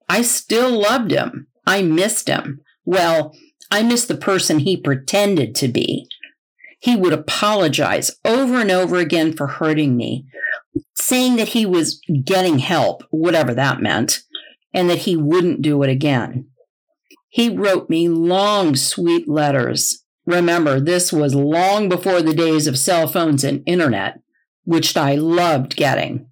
I 0.08 0.22
still 0.22 0.70
loved 0.70 1.11
him. 1.11 1.46
I 1.66 1.82
missed 1.82 2.26
him. 2.26 2.61
Well, 2.84 3.34
I 3.70 3.82
missed 3.82 4.08
the 4.08 4.16
person 4.16 4.58
he 4.58 4.76
pretended 4.76 5.54
to 5.56 5.68
be. 5.68 6.08
He 6.80 6.96
would 6.96 7.12
apologize 7.12 8.11
over 8.25 8.56
and 8.56 8.70
over 8.70 8.96
again 8.96 9.34
for 9.34 9.46
hurting 9.46 9.96
me, 9.96 10.26
saying 10.96 11.37
that 11.37 11.49
he 11.49 11.64
was 11.64 12.00
getting 12.25 12.58
help, 12.58 13.04
whatever 13.11 13.54
that 13.54 13.80
meant, 13.80 14.22
and 14.75 14.88
that 14.88 15.00
he 15.00 15.17
wouldn't 15.17 15.62
do 15.62 15.83
it 15.83 15.91
again. 15.91 16.49
He 17.29 17.49
wrote 17.49 17.88
me 17.88 18.09
long, 18.09 18.76
sweet 18.76 19.29
letters. 19.29 20.05
Remember, 20.26 20.79
this 20.79 21.12
was 21.12 21.35
long 21.35 21.88
before 21.88 22.23
the 22.23 22.35
days 22.35 22.67
of 22.67 22.79
cell 22.79 23.07
phones 23.07 23.43
and 23.43 23.62
internet, 23.67 24.21
which 24.64 24.97
I 24.97 25.14
loved 25.14 25.76
getting. 25.76 26.26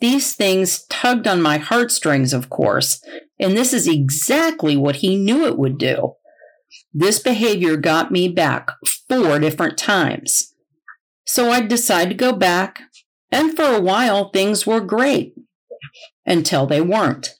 These 0.00 0.34
things 0.34 0.84
tugged 0.88 1.26
on 1.26 1.40
my 1.40 1.56
heartstrings, 1.56 2.32
of 2.32 2.50
course, 2.50 3.02
and 3.40 3.56
this 3.56 3.72
is 3.72 3.88
exactly 3.88 4.76
what 4.76 4.96
he 4.96 5.16
knew 5.16 5.46
it 5.46 5.58
would 5.58 5.78
do. 5.78 6.14
This 6.92 7.18
behavior 7.18 7.76
got 7.76 8.12
me 8.12 8.28
back 8.28 8.70
four 9.08 9.38
different 9.38 9.78
times. 9.78 10.54
So 11.24 11.50
I 11.50 11.60
decided 11.62 12.10
to 12.10 12.14
go 12.14 12.32
back, 12.32 12.82
and 13.32 13.56
for 13.56 13.64
a 13.64 13.80
while 13.80 14.30
things 14.30 14.66
were 14.66 14.80
great 14.80 15.34
until 16.26 16.66
they 16.66 16.80
weren't. 16.80 17.34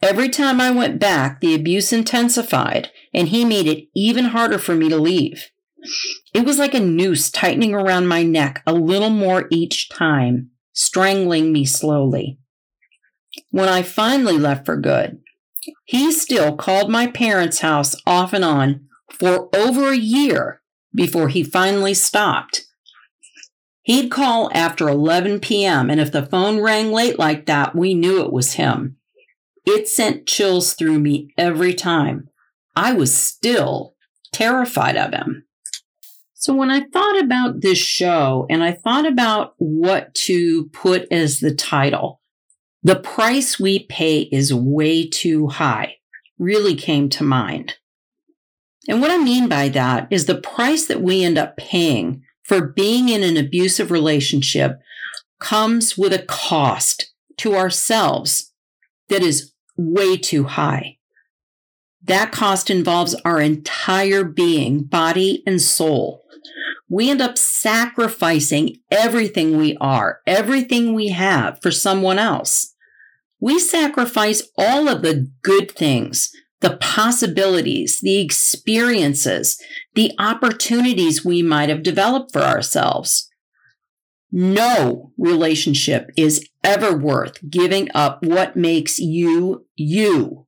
Every 0.00 0.28
time 0.28 0.60
I 0.60 0.70
went 0.70 1.00
back, 1.00 1.40
the 1.40 1.54
abuse 1.54 1.92
intensified, 1.92 2.90
and 3.12 3.28
he 3.28 3.44
made 3.44 3.66
it 3.66 3.88
even 3.94 4.26
harder 4.26 4.58
for 4.58 4.74
me 4.74 4.88
to 4.88 4.96
leave. 4.96 5.48
It 6.34 6.44
was 6.44 6.58
like 6.58 6.74
a 6.74 6.80
noose 6.80 7.30
tightening 7.30 7.74
around 7.74 8.06
my 8.06 8.22
neck 8.22 8.62
a 8.66 8.72
little 8.72 9.10
more 9.10 9.48
each 9.50 9.88
time, 9.88 10.50
strangling 10.72 11.52
me 11.52 11.64
slowly. 11.64 12.38
When 13.50 13.68
I 13.68 13.82
finally 13.82 14.38
left 14.38 14.66
for 14.66 14.76
good, 14.76 15.20
he 15.84 16.12
still 16.12 16.56
called 16.56 16.90
my 16.90 17.06
parents' 17.08 17.60
house 17.60 17.96
off 18.06 18.32
and 18.32 18.44
on 18.44 18.86
for 19.10 19.48
over 19.54 19.90
a 19.90 19.96
year 19.96 20.62
before 20.94 21.28
he 21.28 21.42
finally 21.42 21.94
stopped. 21.94 22.66
He'd 23.82 24.10
call 24.10 24.50
after 24.54 24.88
11 24.88 25.40
p.m., 25.40 25.90
and 25.90 25.98
if 26.00 26.12
the 26.12 26.26
phone 26.26 26.60
rang 26.60 26.92
late 26.92 27.18
like 27.18 27.46
that, 27.46 27.74
we 27.74 27.94
knew 27.94 28.22
it 28.22 28.32
was 28.32 28.54
him. 28.54 28.97
It 29.70 29.86
sent 29.86 30.26
chills 30.26 30.72
through 30.72 30.98
me 30.98 31.34
every 31.36 31.74
time. 31.74 32.30
I 32.74 32.94
was 32.94 33.12
still 33.12 33.94
terrified 34.32 34.96
of 34.96 35.12
him. 35.12 35.44
So 36.32 36.54
when 36.54 36.70
I 36.70 36.86
thought 36.86 37.20
about 37.20 37.60
this 37.60 37.76
show 37.76 38.46
and 38.48 38.64
I 38.64 38.72
thought 38.72 39.04
about 39.04 39.56
what 39.58 40.14
to 40.24 40.70
put 40.70 41.06
as 41.12 41.40
the 41.40 41.54
title, 41.54 42.22
the 42.82 42.96
price 42.96 43.60
we 43.60 43.80
pay 43.80 44.22
is 44.32 44.54
way 44.54 45.06
too 45.06 45.48
high 45.48 45.96
really 46.38 46.74
came 46.74 47.10
to 47.10 47.22
mind. 47.22 47.74
And 48.88 49.02
what 49.02 49.10
I 49.10 49.18
mean 49.18 49.50
by 49.50 49.68
that 49.68 50.08
is 50.10 50.24
the 50.24 50.40
price 50.40 50.86
that 50.86 51.02
we 51.02 51.22
end 51.22 51.36
up 51.36 51.58
paying 51.58 52.22
for 52.42 52.62
being 52.62 53.10
in 53.10 53.22
an 53.22 53.36
abusive 53.36 53.90
relationship 53.90 54.78
comes 55.40 55.98
with 55.98 56.14
a 56.14 56.24
cost 56.24 57.12
to 57.36 57.54
ourselves 57.54 58.50
that 59.10 59.22
is 59.22 59.52
way 59.78 60.16
too 60.16 60.44
high. 60.44 60.98
That 62.02 62.32
cost 62.32 62.68
involves 62.68 63.14
our 63.24 63.40
entire 63.40 64.24
being, 64.24 64.84
body 64.84 65.42
and 65.46 65.60
soul. 65.60 66.24
We 66.90 67.10
end 67.10 67.20
up 67.20 67.36
sacrificing 67.36 68.76
everything 68.90 69.56
we 69.56 69.76
are, 69.80 70.20
everything 70.26 70.94
we 70.94 71.08
have 71.08 71.60
for 71.62 71.70
someone 71.70 72.18
else. 72.18 72.74
We 73.40 73.58
sacrifice 73.58 74.42
all 74.56 74.88
of 74.88 75.02
the 75.02 75.30
good 75.42 75.70
things, 75.70 76.30
the 76.60 76.76
possibilities, 76.78 78.00
the 78.00 78.20
experiences, 78.20 79.62
the 79.94 80.12
opportunities 80.18 81.24
we 81.24 81.42
might 81.42 81.68
have 81.68 81.82
developed 81.82 82.32
for 82.32 82.42
ourselves. 82.42 83.28
No 84.32 85.12
relationship 85.16 86.10
is 86.16 86.48
ever 86.68 86.94
worth 86.94 87.38
giving 87.48 87.88
up 87.94 88.22
what 88.22 88.54
makes 88.54 88.98
you 88.98 89.64
you. 89.74 90.46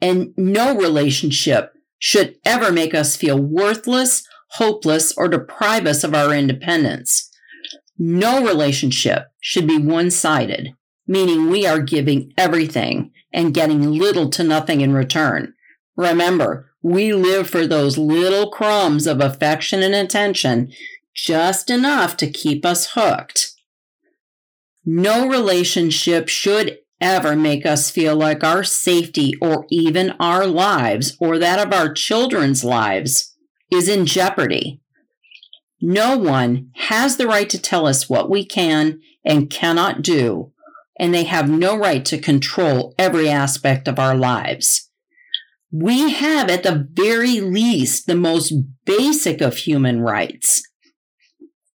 And 0.00 0.34
no 0.36 0.76
relationship 0.76 1.72
should 2.00 2.34
ever 2.44 2.72
make 2.72 2.94
us 2.94 3.14
feel 3.14 3.38
worthless, 3.38 4.24
hopeless, 4.50 5.16
or 5.16 5.28
deprive 5.28 5.86
us 5.86 6.02
of 6.02 6.14
our 6.16 6.34
independence. 6.34 7.30
No 7.96 8.44
relationship 8.44 9.26
should 9.40 9.68
be 9.68 9.78
one 9.78 10.10
sided, 10.10 10.74
meaning 11.06 11.48
we 11.48 11.64
are 11.64 11.78
giving 11.78 12.32
everything 12.36 13.12
and 13.32 13.54
getting 13.54 13.92
little 13.92 14.30
to 14.30 14.42
nothing 14.42 14.80
in 14.80 14.92
return. 14.92 15.54
Remember, 15.96 16.72
we 16.82 17.14
live 17.14 17.48
for 17.48 17.68
those 17.68 17.96
little 17.96 18.50
crumbs 18.50 19.06
of 19.06 19.20
affection 19.20 19.84
and 19.84 19.94
attention, 19.94 20.72
just 21.14 21.70
enough 21.70 22.16
to 22.16 22.28
keep 22.28 22.66
us 22.66 22.94
hooked. 22.94 23.51
No 24.84 25.28
relationship 25.28 26.28
should 26.28 26.78
ever 27.00 27.36
make 27.36 27.66
us 27.66 27.90
feel 27.90 28.16
like 28.16 28.44
our 28.44 28.64
safety 28.64 29.34
or 29.40 29.66
even 29.70 30.14
our 30.20 30.46
lives 30.46 31.16
or 31.20 31.38
that 31.38 31.64
of 31.64 31.72
our 31.72 31.92
children's 31.92 32.64
lives 32.64 33.36
is 33.70 33.88
in 33.88 34.06
jeopardy. 34.06 34.80
No 35.80 36.16
one 36.16 36.70
has 36.74 37.16
the 37.16 37.26
right 37.26 37.50
to 37.50 37.60
tell 37.60 37.86
us 37.86 38.08
what 38.08 38.30
we 38.30 38.44
can 38.44 39.00
and 39.24 39.50
cannot 39.50 40.02
do, 40.02 40.52
and 40.98 41.12
they 41.12 41.24
have 41.24 41.50
no 41.50 41.76
right 41.76 42.04
to 42.04 42.18
control 42.18 42.94
every 42.98 43.28
aspect 43.28 43.88
of 43.88 43.98
our 43.98 44.14
lives. 44.14 44.88
We 45.72 46.12
have, 46.12 46.50
at 46.50 46.62
the 46.62 46.86
very 46.92 47.40
least, 47.40 48.06
the 48.06 48.14
most 48.14 48.52
basic 48.84 49.40
of 49.40 49.56
human 49.56 50.00
rights. 50.00 50.62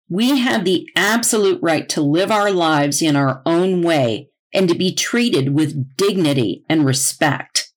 We 0.10 0.38
have 0.40 0.64
the 0.64 0.88
absolute 0.96 1.60
right 1.62 1.88
to 1.90 2.02
live 2.02 2.32
our 2.32 2.52
lives 2.52 3.02
in 3.02 3.16
our 3.16 3.42
own 3.46 3.82
way 3.82 4.30
and 4.54 4.70
to 4.70 4.76
be 4.76 4.94
treated 4.94 5.54
with 5.54 5.98
dignity 5.98 6.64
and 6.70 6.86
respect. 6.86 7.72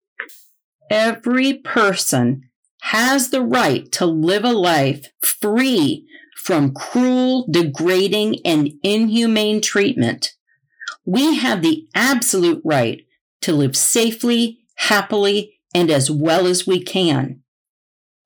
Every 0.88 1.54
person 1.54 2.42
has 2.82 3.30
the 3.30 3.42
right 3.42 3.90
to 3.92 4.06
live 4.06 4.44
a 4.44 4.52
life 4.52 5.06
free 5.40 6.06
from 6.36 6.72
cruel, 6.72 7.46
degrading, 7.50 8.36
and 8.44 8.72
inhumane 8.82 9.60
treatment. 9.60 10.32
We 11.04 11.36
have 11.36 11.62
the 11.62 11.86
absolute 11.94 12.62
right 12.64 13.04
to 13.42 13.52
live 13.52 13.76
safely, 13.76 14.60
happily, 14.76 15.60
and 15.74 15.90
as 15.90 16.10
well 16.10 16.46
as 16.46 16.66
we 16.66 16.82
can. 16.82 17.42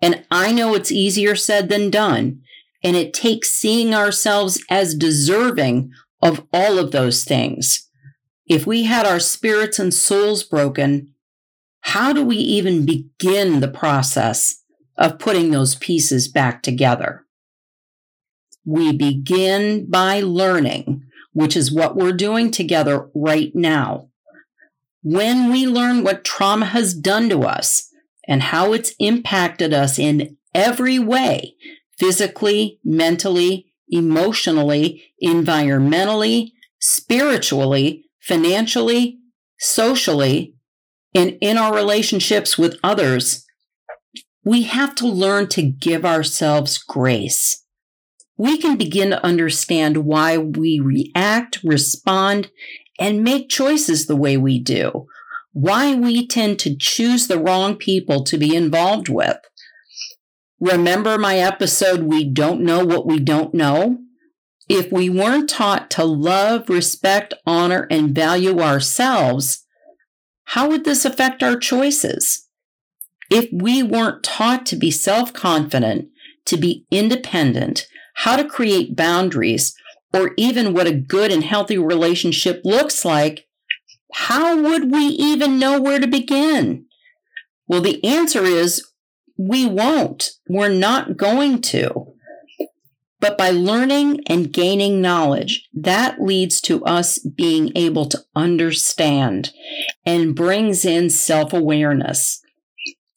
And 0.00 0.24
I 0.30 0.52
know 0.52 0.74
it's 0.74 0.92
easier 0.92 1.34
said 1.34 1.68
than 1.68 1.90
done, 1.90 2.42
and 2.84 2.94
it 2.94 3.14
takes 3.14 3.50
seeing 3.50 3.94
ourselves 3.94 4.62
as 4.68 4.94
deserving 4.94 5.90
of 6.22 6.46
all 6.52 6.78
of 6.78 6.92
those 6.92 7.24
things. 7.24 7.88
If 8.46 8.66
we 8.66 8.84
had 8.84 9.06
our 9.06 9.18
spirits 9.18 9.78
and 9.78 9.92
souls 9.92 10.44
broken, 10.44 11.14
how 11.80 12.12
do 12.12 12.22
we 12.22 12.36
even 12.36 12.84
begin 12.84 13.60
the 13.60 13.68
process 13.68 14.62
of 14.96 15.18
putting 15.18 15.50
those 15.50 15.74
pieces 15.74 16.28
back 16.28 16.62
together? 16.62 17.24
We 18.66 18.92
begin 18.92 19.90
by 19.90 20.20
learning, 20.20 21.04
which 21.32 21.56
is 21.56 21.72
what 21.72 21.96
we're 21.96 22.12
doing 22.12 22.50
together 22.50 23.08
right 23.14 23.54
now. 23.54 24.08
When 25.02 25.50
we 25.50 25.66
learn 25.66 26.04
what 26.04 26.24
trauma 26.24 26.66
has 26.66 26.94
done 26.94 27.28
to 27.30 27.40
us 27.42 27.90
and 28.26 28.42
how 28.42 28.72
it's 28.72 28.94
impacted 28.98 29.74
us 29.74 29.98
in 29.98 30.36
every 30.54 30.98
way 30.98 31.56
physically, 31.98 32.78
mentally, 32.84 33.72
emotionally, 33.88 35.04
environmentally, 35.22 36.52
spiritually, 36.80 38.04
financially, 38.20 39.18
socially, 39.58 40.54
and 41.14 41.38
in 41.40 41.56
our 41.56 41.74
relationships 41.74 42.58
with 42.58 42.78
others, 42.82 43.46
we 44.44 44.64
have 44.64 44.94
to 44.96 45.06
learn 45.06 45.48
to 45.48 45.62
give 45.62 46.04
ourselves 46.04 46.78
grace. 46.78 47.64
We 48.36 48.58
can 48.58 48.76
begin 48.76 49.10
to 49.10 49.24
understand 49.24 49.98
why 49.98 50.38
we 50.38 50.80
react, 50.80 51.60
respond, 51.62 52.50
and 52.98 53.22
make 53.22 53.48
choices 53.48 54.06
the 54.06 54.16
way 54.16 54.36
we 54.36 54.58
do, 54.58 55.06
why 55.52 55.94
we 55.94 56.26
tend 56.26 56.58
to 56.60 56.76
choose 56.76 57.28
the 57.28 57.38
wrong 57.38 57.76
people 57.76 58.24
to 58.24 58.36
be 58.36 58.54
involved 58.56 59.08
with. 59.08 59.38
Remember 60.60 61.18
my 61.18 61.38
episode, 61.38 62.02
We 62.04 62.24
Don't 62.24 62.60
Know 62.60 62.84
What 62.84 63.06
We 63.06 63.18
Don't 63.18 63.54
Know? 63.54 63.98
If 64.68 64.90
we 64.90 65.10
weren't 65.10 65.50
taught 65.50 65.90
to 65.92 66.04
love, 66.04 66.68
respect, 66.68 67.34
honor, 67.44 67.86
and 67.90 68.14
value 68.14 68.60
ourselves, 68.60 69.66
how 70.44 70.68
would 70.68 70.84
this 70.84 71.04
affect 71.04 71.42
our 71.42 71.56
choices? 71.56 72.48
If 73.30 73.48
we 73.52 73.82
weren't 73.82 74.22
taught 74.22 74.64
to 74.66 74.76
be 74.76 74.90
self 74.90 75.32
confident, 75.32 76.08
to 76.46 76.56
be 76.56 76.86
independent, 76.90 77.86
how 78.14 78.36
to 78.36 78.48
create 78.48 78.96
boundaries, 78.96 79.74
or 80.12 80.32
even 80.36 80.72
what 80.72 80.86
a 80.86 80.94
good 80.94 81.32
and 81.32 81.42
healthy 81.42 81.76
relationship 81.76 82.60
looks 82.64 83.04
like, 83.04 83.46
how 84.12 84.56
would 84.62 84.92
we 84.92 85.06
even 85.06 85.58
know 85.58 85.80
where 85.80 85.98
to 85.98 86.06
begin? 86.06 86.86
Well, 87.66 87.80
the 87.80 88.02
answer 88.04 88.44
is 88.44 88.82
we 89.36 89.66
won't. 89.66 90.30
We're 90.48 90.68
not 90.68 91.16
going 91.16 91.60
to. 91.62 92.14
But 93.20 93.38
by 93.38 93.50
learning 93.50 94.20
and 94.26 94.52
gaining 94.52 95.00
knowledge, 95.00 95.68
that 95.72 96.20
leads 96.20 96.60
to 96.62 96.84
us 96.84 97.18
being 97.18 97.72
able 97.74 98.06
to 98.06 98.18
understand 98.36 99.50
and 100.04 100.36
brings 100.36 100.84
in 100.84 101.08
self 101.08 101.52
awareness. 101.52 102.42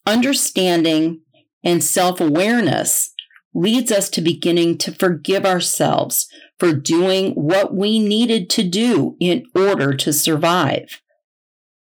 Understanding 0.05 1.21
and 1.63 1.83
self 1.83 2.21
awareness 2.21 3.12
leads 3.53 3.91
us 3.91 4.09
to 4.12 4.21
beginning 4.21 4.77
to 4.77 4.93
forgive 4.93 5.45
ourselves 5.45 6.27
for 6.57 6.71
doing 6.71 7.33
what 7.33 7.75
we 7.75 8.00
needed 8.00 8.50
to 8.51 8.63
do 8.63 9.17
in 9.19 9.43
order 9.55 9.93
to 9.93 10.13
survive. 10.13 11.01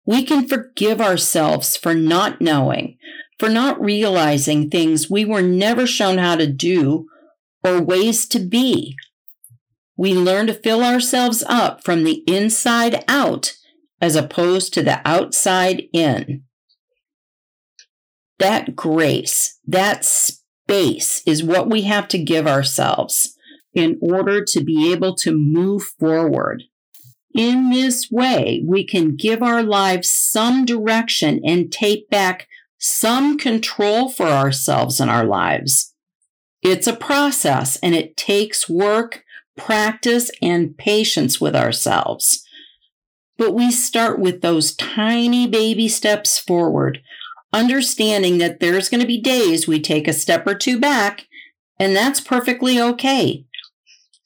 We 0.06 0.22
can 0.22 0.48
forgive 0.48 1.00
ourselves 1.00 1.76
for 1.76 1.92
not 1.94 2.40
knowing, 2.40 2.96
for 3.38 3.48
not 3.48 3.80
realizing 3.80 4.70
things 4.70 5.10
we 5.10 5.24
were 5.24 5.42
never 5.42 5.86
shown 5.86 6.18
how 6.18 6.36
to 6.36 6.46
do 6.46 7.06
or 7.62 7.82
ways 7.82 8.26
to 8.28 8.38
be. 8.38 8.96
We 9.96 10.14
learn 10.14 10.46
to 10.46 10.54
fill 10.54 10.82
ourselves 10.82 11.42
up 11.46 11.84
from 11.84 12.04
the 12.04 12.22
inside 12.26 13.04
out 13.08 13.54
as 14.00 14.14
opposed 14.14 14.74
to 14.74 14.82
the 14.82 15.00
outside 15.06 15.84
in. 15.92 16.42
That 18.38 18.76
grace, 18.76 19.58
that 19.66 20.04
space 20.04 21.22
is 21.26 21.42
what 21.42 21.70
we 21.70 21.82
have 21.82 22.08
to 22.08 22.22
give 22.22 22.46
ourselves 22.46 23.34
in 23.72 23.98
order 24.00 24.44
to 24.44 24.62
be 24.62 24.92
able 24.92 25.14
to 25.14 25.32
move 25.32 25.82
forward. 25.98 26.64
In 27.34 27.70
this 27.70 28.10
way, 28.10 28.62
we 28.66 28.84
can 28.84 29.16
give 29.16 29.42
our 29.42 29.62
lives 29.62 30.10
some 30.10 30.64
direction 30.64 31.40
and 31.44 31.70
take 31.70 32.08
back 32.08 32.48
some 32.78 33.38
control 33.38 34.08
for 34.08 34.26
ourselves 34.26 35.00
and 35.00 35.10
our 35.10 35.24
lives. 35.24 35.94
It's 36.62 36.86
a 36.86 36.96
process 36.96 37.76
and 37.76 37.94
it 37.94 38.16
takes 38.16 38.68
work, 38.68 39.24
practice, 39.56 40.30
and 40.42 40.76
patience 40.76 41.40
with 41.40 41.54
ourselves. 41.54 42.44
But 43.38 43.54
we 43.54 43.70
start 43.70 44.18
with 44.18 44.40
those 44.40 44.74
tiny 44.74 45.46
baby 45.46 45.88
steps 45.88 46.38
forward 46.38 47.00
understanding 47.56 48.38
that 48.38 48.60
there's 48.60 48.88
going 48.88 49.00
to 49.00 49.06
be 49.06 49.20
days 49.20 49.66
we 49.66 49.80
take 49.80 50.06
a 50.06 50.12
step 50.12 50.46
or 50.46 50.54
two 50.54 50.78
back, 50.78 51.26
and 51.78 51.96
that's 51.96 52.20
perfectly 52.20 52.80
okay. 52.80 53.44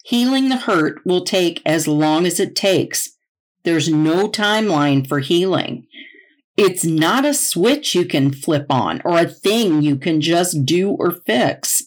Healing 0.05 0.49
the 0.49 0.57
hurt 0.57 1.01
will 1.05 1.25
take 1.25 1.63
as 1.65 1.87
long 1.87 2.27
as 2.27 2.41
it 2.41 2.57
takes. 2.57 3.11
There's 3.63 3.89
no 3.89 4.29
timeline 4.29 5.07
for 5.07 5.21
healing. 5.21 5.87
It's 6.63 6.85
not 6.85 7.25
a 7.25 7.33
switch 7.33 7.95
you 7.95 8.05
can 8.05 8.35
flip 8.35 8.67
on 8.69 9.01
or 9.03 9.19
a 9.19 9.27
thing 9.27 9.81
you 9.81 9.97
can 9.97 10.21
just 10.21 10.67
do 10.67 10.91
or 10.91 11.11
fix. 11.11 11.85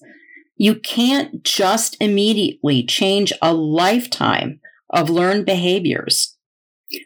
You 0.58 0.74
can't 0.74 1.44
just 1.44 1.96
immediately 2.02 2.84
change 2.84 3.32
a 3.40 3.54
lifetime 3.54 4.60
of 4.90 5.12
learned 5.12 5.46
behaviors. 5.46 6.36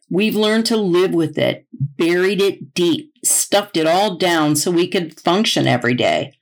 We've 0.10 0.34
learned 0.34 0.66
to 0.68 0.78
live 0.78 1.14
with 1.14 1.38
it, 1.38 1.66
buried 1.74 2.42
it 2.42 2.74
deep, 2.74 3.12
stuffed 3.26 3.76
it 3.76 3.86
all 3.86 4.16
down 4.16 4.56
so 4.56 4.72
we 4.72 4.88
could 4.88 5.20
function 5.20 5.68
every 5.68 5.94
day. 5.94 6.37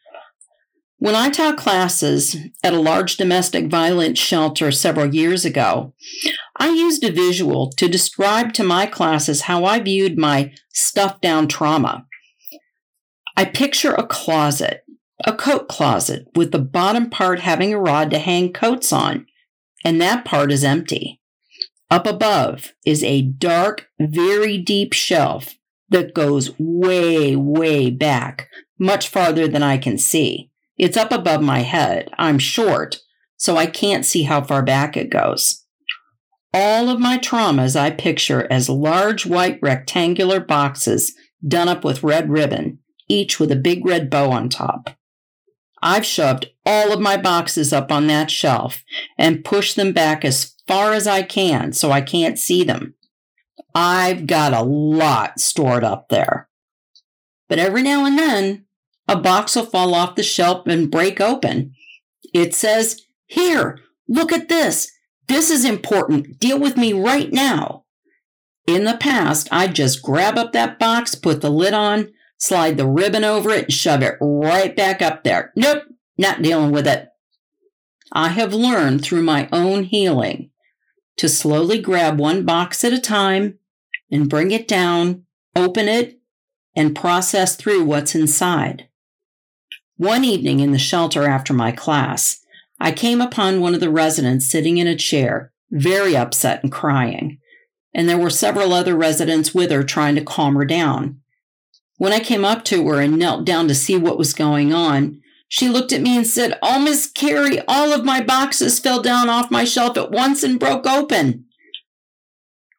When 0.98 1.14
I 1.14 1.30
taught 1.30 1.58
classes 1.58 2.38
at 2.64 2.74
a 2.74 2.80
large 2.80 3.18
domestic 3.18 3.68
violence 3.68 4.18
shelter 4.18 4.72
several 4.72 5.14
years 5.14 5.44
ago, 5.44 5.94
I 6.58 6.70
used 6.70 7.04
a 7.04 7.12
visual 7.12 7.70
to 7.72 7.90
describe 7.90 8.54
to 8.54 8.64
my 8.64 8.86
classes 8.86 9.42
how 9.42 9.66
I 9.66 9.80
viewed 9.80 10.18
my 10.18 10.54
stuffed 10.74 11.22
down 11.22 11.48
trauma. 11.48 12.06
I 13.36 13.44
picture 13.44 13.94
a 13.94 14.08
closet, 14.08 14.86
a 15.26 15.34
coat 15.34 15.68
closet, 15.68 16.28
with 16.34 16.54
the 16.54 16.60
bottom 16.60 17.10
part 17.10 17.42
having 17.42 17.74
a 17.74 17.80
rod 17.80 18.10
to 18.12 18.20
hang 18.20 18.54
coats 18.54 18.94
on, 18.94 19.26
and 19.84 20.00
that 20.00 20.24
part 20.24 20.50
is 20.50 20.64
empty. 20.64 21.20
Up 21.92 22.08
above 22.08 22.74
is 22.86 23.04
a 23.04 23.22
dark, 23.22 23.88
very 24.00 24.58
deep 24.58 24.94
shelf 24.94 25.56
that 25.90 26.16
goes 26.16 26.52
way, 26.58 27.36
way 27.36 27.92
back, 27.92 28.48
much 28.80 29.10
farther 29.10 29.48
than 29.48 29.62
I 29.62 29.78
can 29.78 29.98
see. 29.98 30.52
It's 30.78 30.98
up 30.98 31.12
above 31.12 31.42
my 31.42 31.60
head. 31.60 32.10
I'm 32.18 32.40
short, 32.40 33.02
so 33.38 33.58
I 33.58 33.66
can't 33.66 34.06
see 34.06 34.24
how 34.24 34.42
far 34.42 34.62
back 34.62 34.98
it 34.98 35.10
goes. 35.10 35.64
All 36.54 36.90
of 36.90 37.00
my 37.00 37.18
traumas 37.18 37.76
I 37.80 37.92
picture 37.92 38.48
as 38.52 38.70
large 38.70 39.26
white 39.26 39.60
rectangular 39.62 40.40
boxes 40.40 41.14
done 41.46 41.68
up 41.68 41.84
with 41.84 42.04
red 42.04 42.30
ribbon, 42.30 42.80
each 43.08 43.40
with 43.40 43.52
a 43.52 43.58
big 43.58 43.86
red 43.86 44.10
bow 44.10 44.32
on 44.32 44.50
top. 44.50 44.90
I've 45.82 46.06
shoved 46.06 46.50
all 46.66 46.92
of 46.92 47.00
my 47.00 47.18
boxes 47.18 47.72
up 47.72 47.92
on 47.92 48.08
that 48.08 48.32
shelf 48.32 48.84
and 49.18 49.46
pushed 49.46 49.76
them 49.76 49.92
back 49.92 50.26
as 50.26 50.56
far 50.68 50.94
as 50.94 51.06
I 51.06 51.22
can 51.22 51.74
so 51.74 51.92
I 51.92 52.02
can't 52.02 52.40
see 52.40 52.64
them. 52.64 52.96
I've 53.76 54.26
got 54.26 54.54
a 54.54 54.64
lot 54.64 55.40
stored 55.40 55.84
up 55.84 56.10
there. 56.10 56.50
But 57.48 57.60
every 57.60 57.84
now 57.84 58.06
and 58.06 58.18
then, 58.18 58.65
a 59.08 59.16
box 59.16 59.56
will 59.56 59.66
fall 59.66 59.94
off 59.94 60.16
the 60.16 60.24
shelf 60.24 60.66
and 60.68 60.90
break 60.90 61.22
open. 61.22 61.74
It 62.34 62.56
says, 62.56 63.02
Here, 63.28 63.80
look 64.08 64.32
at 64.32 64.50
this. 64.50 64.92
This 65.28 65.50
is 65.50 65.66
important. 65.66 66.40
Deal 66.40 66.60
with 66.60 66.78
me 66.78 66.94
right 66.94 67.32
now. 67.32 67.86
In 68.68 68.84
the 68.84 68.98
past, 68.98 69.48
I'd 69.52 69.76
just 69.76 70.02
grab 70.02 70.38
up 70.38 70.54
that 70.54 70.80
box, 70.80 71.14
put 71.14 71.42
the 71.42 71.52
lid 71.52 71.74
on, 71.74 72.12
slide 72.38 72.78
the 72.78 72.88
ribbon 72.88 73.24
over 73.24 73.52
it, 73.52 73.66
and 73.66 73.74
shove 73.74 74.02
it 74.02 74.16
right 74.20 74.76
back 74.76 75.02
up 75.02 75.24
there. 75.24 75.52
Nope, 75.56 75.84
not 76.18 76.42
dealing 76.42 76.72
with 76.72 76.88
it. 76.88 77.10
I 78.12 78.30
have 78.30 78.54
learned 78.54 79.04
through 79.04 79.24
my 79.24 79.50
own 79.52 79.84
healing 79.84 80.50
to 81.18 81.30
slowly 81.30 81.80
grab 81.80 82.20
one 82.20 82.46
box 82.46 82.84
at 82.84 82.94
a 82.94 83.00
time 83.00 83.60
and 84.12 84.30
bring 84.30 84.52
it 84.52 84.68
down, 84.68 85.26
open 85.56 85.88
it, 85.88 86.20
and 86.76 86.96
process 86.96 87.56
through 87.56 87.84
what's 87.84 88.16
inside. 88.16 88.88
One 89.98 90.26
evening 90.26 90.60
in 90.60 90.72
the 90.72 90.78
shelter 90.78 91.24
after 91.24 91.54
my 91.54 91.72
class, 91.72 92.42
I 92.82 92.92
came 92.92 93.22
upon 93.22 93.62
one 93.62 93.74
of 93.74 93.80
the 93.80 93.90
residents 93.90 94.50
sitting 94.50 94.78
in 94.78 94.88
a 94.88 94.96
chair, 94.96 95.54
very 95.72 96.18
upset 96.18 96.62
and 96.64 96.72
crying, 96.72 97.40
and 97.94 98.10
there 98.10 98.18
were 98.18 98.30
several 98.30 98.74
other 98.74 98.94
residents 98.94 99.56
with 99.56 99.72
her 99.72 99.84
trying 99.84 100.16
to 100.16 100.24
calm 100.24 100.56
her 100.56 100.66
down. 100.66 101.22
When 101.98 102.12
I 102.12 102.20
came 102.20 102.44
up 102.44 102.66
to 102.66 102.86
her 102.90 103.00
and 103.00 103.18
knelt 103.18 103.46
down 103.46 103.70
to 103.70 103.76
see 103.76 103.96
what 103.96 104.18
was 104.18 104.34
going 104.34 104.74
on, 104.74 105.22
she 105.48 105.70
looked 105.70 105.94
at 105.94 106.02
me 106.02 106.18
and 106.18 106.28
said, 106.28 106.60
Oh, 106.62 106.80
Miss 106.80 107.10
Kerri, 107.10 107.64
all 107.66 107.94
of 107.94 108.04
my 108.04 108.22
boxes 108.22 108.80
fell 108.80 109.02
down 109.02 109.30
off 109.30 109.50
my 109.50 109.64
shelf 109.64 109.96
at 109.96 110.12
once 110.12 110.44
and 110.44 110.60
broke 110.60 110.86
open. 110.86 111.45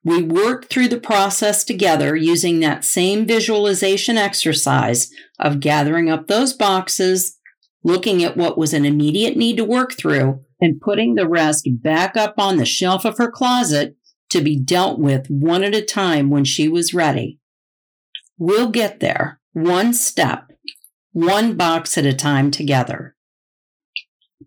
We 0.06 0.22
worked 0.22 0.70
through 0.70 0.86
the 0.88 1.00
process 1.00 1.64
together 1.64 2.14
using 2.14 2.60
that 2.60 2.84
same 2.84 3.26
visualization 3.26 4.16
exercise 4.16 5.10
of 5.40 5.58
gathering 5.58 6.08
up 6.08 6.28
those 6.28 6.52
boxes, 6.52 7.36
looking 7.82 8.22
at 8.22 8.36
what 8.36 8.56
was 8.56 8.72
an 8.72 8.84
immediate 8.84 9.36
need 9.36 9.56
to 9.56 9.64
work 9.64 9.94
through, 9.94 10.44
and 10.60 10.80
putting 10.80 11.16
the 11.16 11.28
rest 11.28 11.68
back 11.82 12.16
up 12.16 12.36
on 12.38 12.56
the 12.56 12.64
shelf 12.64 13.04
of 13.04 13.18
her 13.18 13.28
closet 13.28 13.96
to 14.30 14.40
be 14.40 14.56
dealt 14.56 15.00
with 15.00 15.26
one 15.28 15.64
at 15.64 15.74
a 15.74 15.82
time 15.82 16.30
when 16.30 16.44
she 16.44 16.68
was 16.68 16.94
ready. 16.94 17.40
We'll 18.38 18.70
get 18.70 19.00
there, 19.00 19.40
one 19.54 19.92
step 19.92 20.46
one 21.16 21.56
box 21.56 21.96
at 21.96 22.04
a 22.04 22.12
time 22.12 22.50
together. 22.50 23.16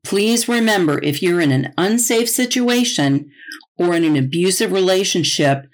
Please 0.03 0.47
remember 0.47 1.01
if 1.01 1.19
you're 1.19 1.41
in 1.41 1.51
an 1.51 1.73
unsafe 1.79 2.29
situation 2.29 3.31
or 3.79 3.95
in 3.95 4.03
an 4.03 4.17
abusive 4.17 4.71
relationship, 4.71 5.65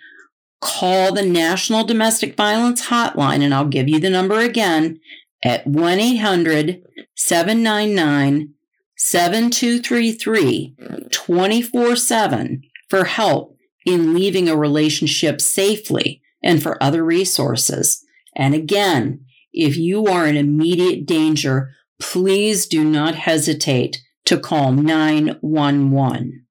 call 0.62 1.14
the 1.14 1.26
National 1.26 1.84
Domestic 1.84 2.38
Violence 2.38 2.88
Hotline, 2.88 3.42
and 3.42 3.54
I'll 3.54 3.68
give 3.68 3.90
you 3.90 4.00
the 4.00 4.10
number 4.10 4.40
again 4.40 5.00
at 5.44 5.66
1 5.68 6.00
800 6.00 6.84
799 7.16 8.54
7233 8.98 10.76
24 11.12 11.96
7 11.96 12.62
for 12.90 13.04
help 13.06 13.58
in 13.86 14.14
leaving 14.14 14.48
a 14.48 14.56
relationship 14.56 15.42
safely 15.42 16.22
and 16.42 16.62
for 16.62 16.82
other 16.82 17.04
resources. 17.04 18.04
And 18.36 18.54
again, 18.54 19.26
if 19.52 19.78
you 19.78 20.06
are 20.06 20.28
in 20.28 20.38
immediate 20.38 21.06
danger, 21.06 21.72
please 22.00 22.68
do 22.68 22.84
not 22.84 23.16
hesitate 23.16 23.98
to 24.26 24.40
call 24.40 24.72
911. 24.72 26.45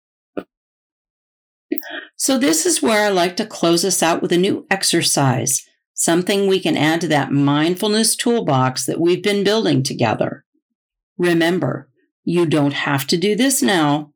So, 2.16 2.38
this 2.38 2.66
is 2.66 2.82
where 2.82 3.06
I 3.06 3.08
like 3.08 3.36
to 3.36 3.46
close 3.46 3.84
us 3.84 4.02
out 4.02 4.22
with 4.22 4.32
a 4.32 4.38
new 4.38 4.66
exercise, 4.70 5.66
something 5.94 6.46
we 6.46 6.60
can 6.60 6.76
add 6.76 7.00
to 7.02 7.08
that 7.08 7.32
mindfulness 7.32 8.16
toolbox 8.16 8.86
that 8.86 9.00
we've 9.00 9.22
been 9.22 9.44
building 9.44 9.82
together. 9.82 10.44
Remember, 11.18 11.88
you 12.24 12.46
don't 12.46 12.72
have 12.72 13.06
to 13.08 13.16
do 13.16 13.36
this 13.36 13.62
now 13.62 14.12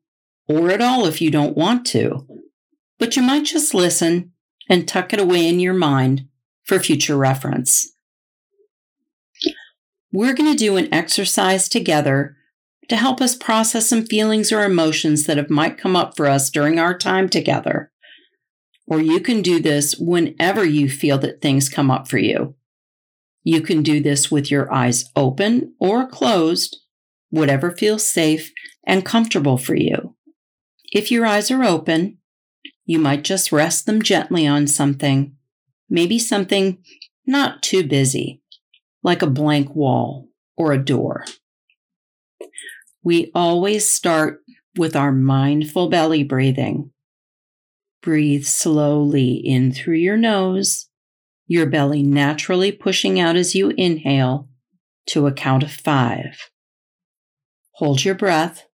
or 0.47 0.71
at 0.71 0.81
all 0.81 1.05
if 1.05 1.21
you 1.21 1.29
don't 1.29 1.55
want 1.55 1.85
to, 1.85 2.27
but 2.97 3.15
you 3.15 3.21
might 3.21 3.45
just 3.45 3.73
listen 3.73 4.31
and 4.67 4.87
tuck 4.87 5.13
it 5.13 5.19
away 5.19 5.47
in 5.47 5.59
your 5.59 5.73
mind 5.73 6.27
for 6.63 6.79
future 6.79 7.15
reference. 7.15 7.91
We're 10.11 10.33
going 10.33 10.51
to 10.51 10.57
do 10.57 10.75
an 10.75 10.91
exercise 10.93 11.69
together 11.69 12.35
to 12.89 12.95
help 12.95 13.21
us 13.21 13.35
process 13.35 13.87
some 13.87 14.05
feelings 14.05 14.51
or 14.51 14.63
emotions 14.63 15.25
that 15.25 15.37
have 15.37 15.49
might 15.49 15.77
come 15.77 15.95
up 15.95 16.17
for 16.17 16.25
us 16.25 16.49
during 16.49 16.79
our 16.79 16.97
time 16.97 17.29
together. 17.29 17.91
Or 18.87 18.99
you 18.99 19.19
can 19.19 19.41
do 19.41 19.61
this 19.61 19.95
whenever 19.99 20.65
you 20.65 20.89
feel 20.89 21.19
that 21.19 21.41
things 21.41 21.69
come 21.69 21.91
up 21.91 22.07
for 22.07 22.17
you. 22.17 22.55
You 23.43 23.61
can 23.61 23.83
do 23.83 24.01
this 24.01 24.31
with 24.31 24.51
your 24.51 24.71
eyes 24.73 25.05
open 25.15 25.75
or 25.79 26.07
closed, 26.07 26.77
whatever 27.29 27.71
feels 27.71 28.05
safe 28.05 28.51
and 28.85 29.05
comfortable 29.05 29.57
for 29.57 29.75
you. 29.75 30.15
If 30.91 31.11
your 31.11 31.25
eyes 31.25 31.51
are 31.51 31.63
open, 31.63 32.17
you 32.85 32.97
might 32.97 33.23
just 33.23 33.51
rest 33.51 33.85
them 33.85 34.01
gently 34.01 34.47
on 34.47 34.65
something, 34.65 35.35
maybe 35.87 36.17
something 36.17 36.79
not 37.27 37.61
too 37.61 37.83
busy, 37.83 38.41
like 39.03 39.21
a 39.21 39.27
blank 39.27 39.75
wall 39.75 40.29
or 40.57 40.73
a 40.73 40.83
door. 40.83 41.25
We 43.03 43.31
always 43.33 43.89
start 43.89 44.41
with 44.75 44.95
our 44.95 45.11
mindful 45.11 45.89
belly 45.89 46.23
breathing. 46.23 46.91
Breathe 48.01 48.45
slowly 48.45 49.33
in 49.33 49.71
through 49.71 49.97
your 49.97 50.17
nose, 50.17 50.87
your 51.47 51.65
belly 51.65 52.03
naturally 52.03 52.71
pushing 52.71 53.19
out 53.19 53.35
as 53.35 53.55
you 53.55 53.69
inhale 53.77 54.47
to 55.07 55.27
a 55.27 55.33
count 55.33 55.63
of 55.63 55.71
five. 55.71 56.49
Hold 57.73 58.05
your 58.05 58.15
breath 58.15 58.65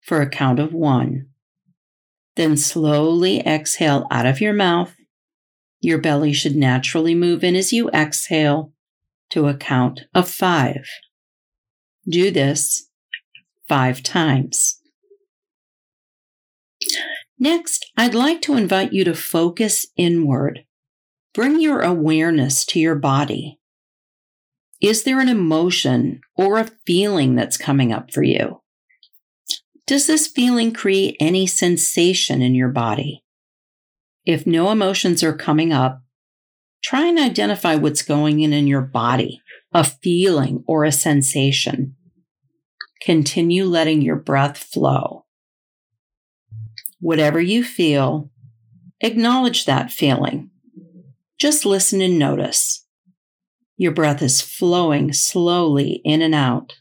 for 0.00 0.22
a 0.22 0.28
count 0.28 0.58
of 0.58 0.72
one. 0.72 1.26
Then 2.36 2.56
slowly 2.56 3.40
exhale 3.40 4.06
out 4.10 4.26
of 4.26 4.40
your 4.40 4.52
mouth. 4.52 4.94
Your 5.80 5.98
belly 5.98 6.32
should 6.32 6.56
naturally 6.56 7.14
move 7.14 7.44
in 7.44 7.54
as 7.54 7.72
you 7.72 7.90
exhale 7.90 8.72
to 9.30 9.48
a 9.48 9.56
count 9.56 10.02
of 10.14 10.28
five. 10.28 10.88
Do 12.08 12.30
this 12.30 12.87
five 13.68 14.02
times. 14.02 14.80
Next, 17.38 17.86
I'd 17.96 18.14
like 18.14 18.42
to 18.42 18.56
invite 18.56 18.92
you 18.92 19.04
to 19.04 19.14
focus 19.14 19.86
inward. 19.96 20.64
Bring 21.34 21.60
your 21.60 21.80
awareness 21.80 22.64
to 22.66 22.80
your 22.80 22.96
body. 22.96 23.58
Is 24.80 25.04
there 25.04 25.20
an 25.20 25.28
emotion 25.28 26.20
or 26.36 26.58
a 26.58 26.70
feeling 26.86 27.34
that's 27.34 27.56
coming 27.56 27.92
up 27.92 28.12
for 28.12 28.22
you? 28.22 28.60
Does 29.86 30.06
this 30.06 30.26
feeling 30.26 30.72
create 30.72 31.16
any 31.18 31.46
sensation 31.46 32.42
in 32.42 32.54
your 32.54 32.68
body? 32.68 33.24
If 34.24 34.46
no 34.46 34.70
emotions 34.70 35.22
are 35.22 35.32
coming 35.32 35.72
up, 35.72 36.02
try 36.82 37.06
and 37.06 37.18
identify 37.18 37.74
what's 37.74 38.02
going 38.02 38.40
in 38.40 38.52
in 38.52 38.66
your 38.66 38.82
body, 38.82 39.40
a 39.72 39.82
feeling 39.82 40.62
or 40.66 40.84
a 40.84 40.92
sensation. 40.92 41.96
Continue 43.08 43.64
letting 43.64 44.02
your 44.02 44.16
breath 44.16 44.58
flow. 44.58 45.24
Whatever 47.00 47.40
you 47.40 47.64
feel, 47.64 48.30
acknowledge 49.00 49.64
that 49.64 49.90
feeling. 49.90 50.50
Just 51.38 51.64
listen 51.64 52.02
and 52.02 52.18
notice. 52.18 52.84
Your 53.78 53.92
breath 53.92 54.20
is 54.20 54.42
flowing 54.42 55.14
slowly 55.14 56.02
in 56.04 56.20
and 56.20 56.34
out. 56.34 56.80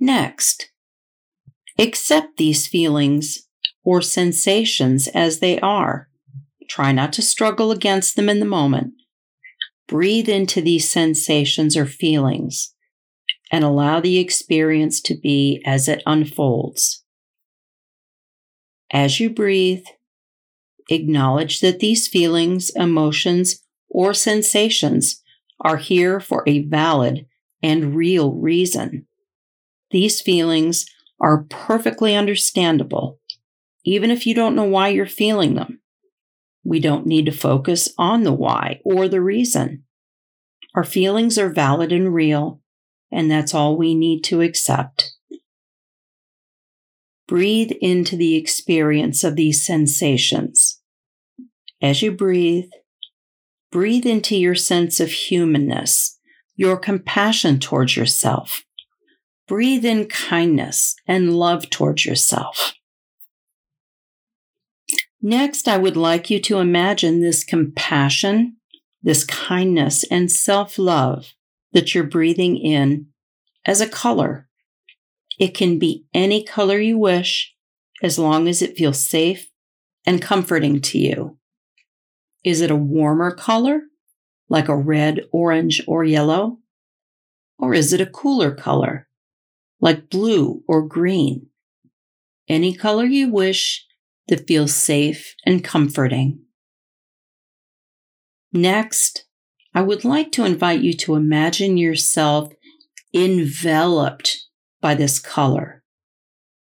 Next, 0.00 0.72
accept 1.78 2.36
these 2.36 2.66
feelings 2.66 3.46
or 3.84 4.02
sensations 4.02 5.06
as 5.14 5.38
they 5.38 5.60
are. 5.60 6.08
Try 6.68 6.90
not 6.90 7.12
to 7.12 7.22
struggle 7.22 7.70
against 7.70 8.16
them 8.16 8.28
in 8.28 8.40
the 8.40 8.44
moment. 8.44 8.94
Breathe 9.86 10.28
into 10.28 10.60
these 10.60 10.90
sensations 10.90 11.76
or 11.76 11.86
feelings 11.86 12.71
and 13.52 13.62
allow 13.62 14.00
the 14.00 14.18
experience 14.18 15.00
to 15.02 15.14
be 15.14 15.62
as 15.66 15.86
it 15.86 16.02
unfolds. 16.06 17.04
As 18.90 19.20
you 19.20 19.28
breathe, 19.28 19.84
acknowledge 20.88 21.60
that 21.60 21.78
these 21.78 22.08
feelings, 22.08 22.70
emotions, 22.74 23.62
or 23.90 24.14
sensations 24.14 25.22
are 25.60 25.76
here 25.76 26.18
for 26.18 26.42
a 26.46 26.64
valid 26.64 27.26
and 27.62 27.94
real 27.94 28.32
reason. 28.32 29.06
These 29.90 30.22
feelings 30.22 30.86
are 31.20 31.44
perfectly 31.44 32.16
understandable, 32.16 33.20
even 33.84 34.10
if 34.10 34.26
you 34.26 34.34
don't 34.34 34.56
know 34.56 34.64
why 34.64 34.88
you're 34.88 35.06
feeling 35.06 35.54
them. 35.54 35.80
We 36.64 36.80
don't 36.80 37.06
need 37.06 37.26
to 37.26 37.32
focus 37.32 37.90
on 37.98 38.22
the 38.22 38.32
why 38.32 38.80
or 38.84 39.08
the 39.08 39.20
reason. 39.20 39.84
Our 40.74 40.84
feelings 40.84 41.38
are 41.38 41.50
valid 41.50 41.92
and 41.92 42.14
real, 42.14 42.61
and 43.12 43.30
that's 43.30 43.54
all 43.54 43.76
we 43.76 43.94
need 43.94 44.22
to 44.24 44.40
accept. 44.40 45.12
Breathe 47.28 47.72
into 47.80 48.16
the 48.16 48.36
experience 48.36 49.22
of 49.22 49.36
these 49.36 49.64
sensations. 49.64 50.80
As 51.80 52.02
you 52.02 52.12
breathe, 52.12 52.70
breathe 53.70 54.06
into 54.06 54.36
your 54.36 54.54
sense 54.54 55.00
of 55.00 55.10
humanness, 55.10 56.18
your 56.56 56.76
compassion 56.76 57.58
towards 57.58 57.96
yourself. 57.96 58.62
Breathe 59.48 59.84
in 59.84 60.06
kindness 60.06 60.94
and 61.06 61.36
love 61.36 61.68
towards 61.70 62.06
yourself. 62.06 62.74
Next, 65.20 65.68
I 65.68 65.78
would 65.78 65.96
like 65.96 66.30
you 66.30 66.40
to 66.40 66.58
imagine 66.58 67.20
this 67.20 67.44
compassion, 67.44 68.56
this 69.02 69.24
kindness, 69.24 70.04
and 70.10 70.30
self 70.30 70.78
love 70.78 71.32
that 71.72 71.94
you're 71.94 72.04
breathing 72.04 72.56
in 72.56 73.06
as 73.64 73.80
a 73.80 73.88
color. 73.88 74.48
It 75.38 75.54
can 75.54 75.78
be 75.78 76.06
any 76.12 76.44
color 76.44 76.78
you 76.78 76.98
wish 76.98 77.54
as 78.02 78.18
long 78.18 78.48
as 78.48 78.62
it 78.62 78.76
feels 78.76 79.04
safe 79.04 79.50
and 80.04 80.20
comforting 80.20 80.80
to 80.80 80.98
you. 80.98 81.38
Is 82.44 82.60
it 82.60 82.70
a 82.70 82.76
warmer 82.76 83.30
color, 83.30 83.82
like 84.48 84.68
a 84.68 84.76
red, 84.76 85.20
orange, 85.32 85.82
or 85.86 86.04
yellow? 86.04 86.58
Or 87.58 87.72
is 87.74 87.92
it 87.92 88.00
a 88.00 88.06
cooler 88.06 88.52
color, 88.52 89.08
like 89.80 90.10
blue 90.10 90.64
or 90.66 90.82
green? 90.82 91.46
Any 92.48 92.74
color 92.74 93.04
you 93.04 93.30
wish 93.30 93.86
that 94.28 94.46
feels 94.48 94.74
safe 94.74 95.34
and 95.46 95.62
comforting. 95.62 96.40
Next, 98.52 99.24
I 99.74 99.82
would 99.82 100.04
like 100.04 100.32
to 100.32 100.44
invite 100.44 100.80
you 100.80 100.92
to 100.94 101.14
imagine 101.14 101.76
yourself 101.76 102.52
enveloped 103.14 104.46
by 104.80 104.94
this 104.94 105.18
color. 105.18 105.82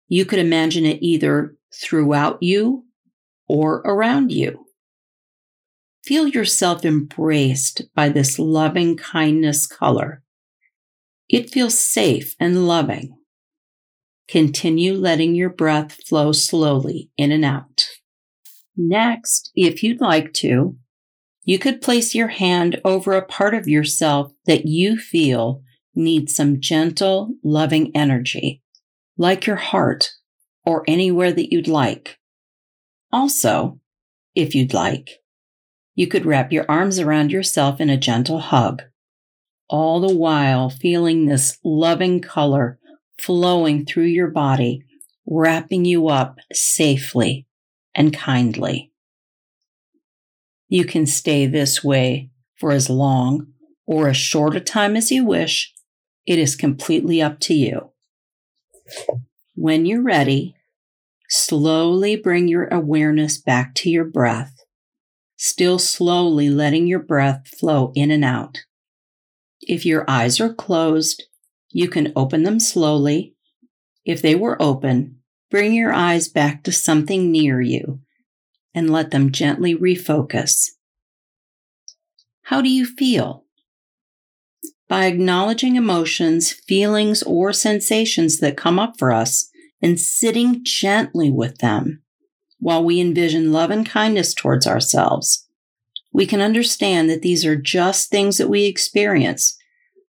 You 0.08 0.26
could 0.26 0.40
imagine 0.40 0.86
it 0.86 1.02
either 1.02 1.56
throughout 1.74 2.42
you 2.42 2.86
or 3.48 3.78
around 3.78 4.32
you. 4.32 4.66
Feel 6.04 6.28
yourself 6.28 6.86
embraced 6.86 7.84
by 7.96 8.10
this 8.10 8.40
loving 8.40 8.96
kindness 8.96 9.68
color. 9.68 10.24
It 11.28 11.50
feels 11.50 11.78
safe 11.78 12.36
and 12.40 12.68
loving. 12.68 13.16
Continue 14.28 14.94
letting 14.94 15.36
your 15.36 15.50
breath 15.50 15.98
flow 16.08 16.32
slowly 16.32 17.10
in 17.18 17.32
and 17.32 17.44
out. 17.44 17.88
Next, 18.78 19.52
if 19.56 19.84
you'd 19.84 20.02
like 20.02 20.34
to, 20.36 20.78
you 21.50 21.58
could 21.58 21.82
place 21.82 22.14
your 22.14 22.28
hand 22.28 22.80
over 22.86 23.14
a 23.14 23.26
part 23.26 23.56
of 23.56 23.68
yourself 23.68 24.32
that 24.46 24.68
you 24.68 25.00
feel 25.00 25.64
needs 25.96 26.36
some 26.36 26.62
gentle, 26.62 27.34
loving 27.44 27.92
energy, 27.96 28.62
like 29.18 29.48
your 29.48 29.56
heart 29.56 30.12
or 30.64 30.84
anywhere 30.88 31.32
that 31.32 31.52
you'd 31.52 31.68
like. 31.68 32.20
Also, 33.12 33.80
if 34.36 34.54
you'd 34.54 34.76
like, 34.76 35.10
you 35.96 36.06
could 36.06 36.24
wrap 36.24 36.52
your 36.52 36.68
arms 36.70 37.00
around 37.00 37.32
yourself 37.32 37.82
in 37.82 37.90
a 37.90 37.98
gentle 37.98 38.38
hug. 38.38 38.84
all 39.70 40.00
the 40.00 40.16
while 40.16 40.70
feeling 40.70 41.26
this 41.26 41.58
loving 41.64 42.20
color 42.22 42.80
flowing 43.20 43.86
through 43.86 44.06
your 44.06 44.30
body, 44.30 44.84
wrapping 45.26 45.86
you 45.86 46.08
up 46.08 46.38
safely 46.54 47.46
and 47.94 48.14
kindly. 48.14 48.89
You 50.70 50.86
can 50.86 51.08
stay 51.08 51.48
this 51.48 51.84
way 51.84 52.30
for 52.56 52.72
as 52.72 52.92
long 52.92 53.48
or 53.88 54.08
as 54.08 54.18
short 54.18 54.56
a 54.56 54.60
time 54.60 54.96
as 54.96 55.10
you 55.10 55.26
wish. 55.26 55.74
It 56.28 56.38
is 56.38 56.56
completely 56.56 57.22
up 57.22 57.40
to 57.42 57.56
you. 57.56 57.92
When 59.56 59.88
you're 59.88 60.04
ready, 60.04 60.56
slowly 61.28 62.16
bring 62.16 62.48
your 62.48 62.68
awareness 62.68 63.40
back 63.40 63.74
to 63.76 63.90
your 63.90 64.06
breath, 64.06 64.54
still 65.38 65.80
slowly 65.80 66.50
letting 66.50 66.86
your 66.86 67.00
breath 67.00 67.48
flow 67.48 67.92
in 67.96 68.12
and 68.12 68.24
out. 68.24 68.60
If 69.62 69.88
your 69.88 70.06
eyes 70.08 70.40
are 70.40 70.54
closed, 70.54 71.24
you 71.72 71.88
can 71.88 72.14
open 72.16 72.44
them 72.44 72.60
slowly. 72.60 73.34
If 74.06 74.22
they 74.22 74.36
were 74.36 74.62
open, 74.62 75.18
bring 75.50 75.74
your 75.74 75.94
eyes 75.94 76.28
back 76.28 76.64
to 76.64 76.72
something 76.72 77.32
near 77.32 77.60
you 77.60 78.02
and 78.74 78.90
let 78.90 79.12
them 79.12 79.32
gently 79.32 79.76
refocus. 79.76 80.70
How 82.44 82.62
do 82.62 82.70
you 82.70 82.86
feel? 82.86 83.46
By 84.88 85.06
acknowledging 85.06 85.76
emotions, 85.76 86.52
feelings, 86.52 87.22
or 87.24 87.54
sensations 87.54 88.40
that 88.40 88.58
come 88.58 88.80
up 88.80 88.98
for 88.98 89.12
us 89.12 89.50
and 89.82 90.00
sitting 90.00 90.64
gently 90.64 91.30
with 91.30 91.60
them 91.60 92.02
while 92.60 92.84
we 92.84 93.00
envision 93.00 93.52
love 93.52 93.72
and 93.72 93.86
kindness 93.86 94.34
towards 94.34 94.66
ourselves, 94.66 95.48
we 96.12 96.26
can 96.26 96.42
understand 96.42 97.10
that 97.10 97.22
these 97.22 97.46
are 97.46 97.56
just 97.56 98.10
things 98.10 98.38
that 98.38 98.50
we 98.50 98.66
experience 98.66 99.56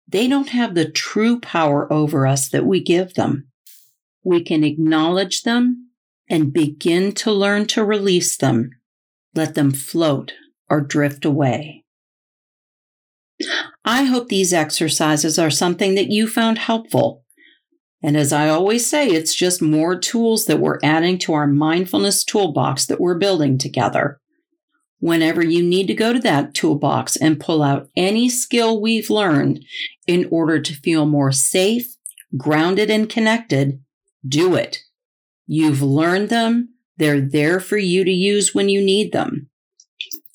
they 0.07 0.29
don't 0.29 0.51
have 0.51 0.75
the 0.75 0.89
true 0.89 1.41
power 1.41 1.93
over 1.93 2.27
us 2.27 2.49
that 2.51 2.67
we 2.67 2.81
give 2.81 3.15
them. 3.15 3.49
We 4.23 4.43
can 4.43 4.65
acknowledge 4.65 5.43
them 5.43 5.84
and 6.29 6.53
begin 6.53 7.13
to 7.13 7.31
learn 7.31 7.67
to 7.67 7.85
release 7.85 8.37
them, 8.37 8.71
let 9.35 9.55
them 9.55 9.71
float 9.73 10.33
or 10.69 10.81
drift 10.81 11.25
away. 11.25 11.85
I 13.85 14.05
hope 14.05 14.29
these 14.29 14.53
exercises 14.53 15.39
are 15.39 15.51
something 15.51 15.95
that 15.97 16.11
you 16.11 16.29
found 16.29 16.59
helpful. 16.59 17.25
And 18.03 18.17
as 18.17 18.33
I 18.33 18.49
always 18.49 18.87
say, 18.87 19.09
it's 19.09 19.35
just 19.35 19.63
more 19.63 19.99
tools 19.99 20.47
that 20.47 20.61
we're 20.61 20.79
adding 20.83 21.19
to 21.21 21.33
our 21.33 21.47
mindfulness 21.47 22.23
toolbox 22.23 22.87
that 22.87 23.01
we're 23.01 23.19
building 23.19 23.59
together. 23.59 24.21
Whenever 25.01 25.45
you 25.45 25.63
need 25.63 25.87
to 25.87 25.95
go 25.95 26.13
to 26.13 26.21
that 26.21 26.55
toolbox 26.55 27.17
and 27.17 27.41
pull 27.41 27.63
out 27.63 27.89
any 27.97 28.29
skill 28.29 28.81
we've 28.81 29.11
learned 29.11 29.65
in 30.07 30.29
order 30.31 30.61
to 30.61 30.75
feel 30.75 31.07
more 31.07 31.33
safe, 31.33 31.97
grounded, 32.37 32.91
and 32.91 33.09
connected, 33.09 33.83
do 34.27 34.55
it. 34.55 34.84
You've 35.47 35.83
learned 35.83 36.29
them. 36.29 36.71
They're 36.97 37.21
there 37.21 37.59
for 37.61 37.77
you 37.77 38.05
to 38.05 38.11
use 38.11 38.53
when 38.55 38.69
you 38.69 38.81
need 38.81 39.13
them. 39.13 39.49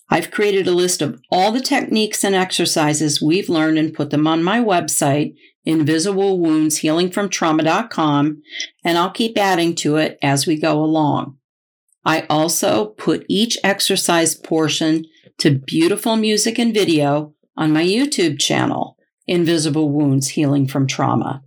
I've 0.10 0.32
created 0.32 0.68
a 0.68 0.72
list 0.72 1.02
of 1.02 1.22
all 1.32 1.52
the 1.52 1.60
techniques 1.62 2.24
and 2.24 2.34
exercises 2.34 3.22
we've 3.22 3.50
learned 3.50 3.78
and 3.78 3.94
put 3.94 4.10
them 4.10 4.26
on 4.26 4.42
my 4.44 4.60
website, 4.60 5.36
invisiblewoundshealingfromtrauma.com, 5.68 8.42
and 8.84 8.98
I'll 8.98 9.12
keep 9.12 9.38
adding 9.38 9.76
to 9.76 9.98
it 9.98 10.18
as 10.22 10.48
we 10.48 10.60
go 10.60 10.84
along. 10.84 11.38
I 12.04 12.26
also 12.30 12.88
put 12.88 13.26
each 13.30 13.60
exercise 13.64 14.34
portion 14.34 15.06
to 15.38 15.60
beautiful 15.60 16.16
music 16.16 16.58
and 16.58 16.74
video 16.74 17.36
on 17.56 17.72
my 17.72 17.84
YouTube 17.84 18.40
channel. 18.40 18.98
Invisible 19.28 19.92
Wounds 19.92 20.30
Healing 20.30 20.68
from 20.68 20.88
Trauma. 20.88 21.44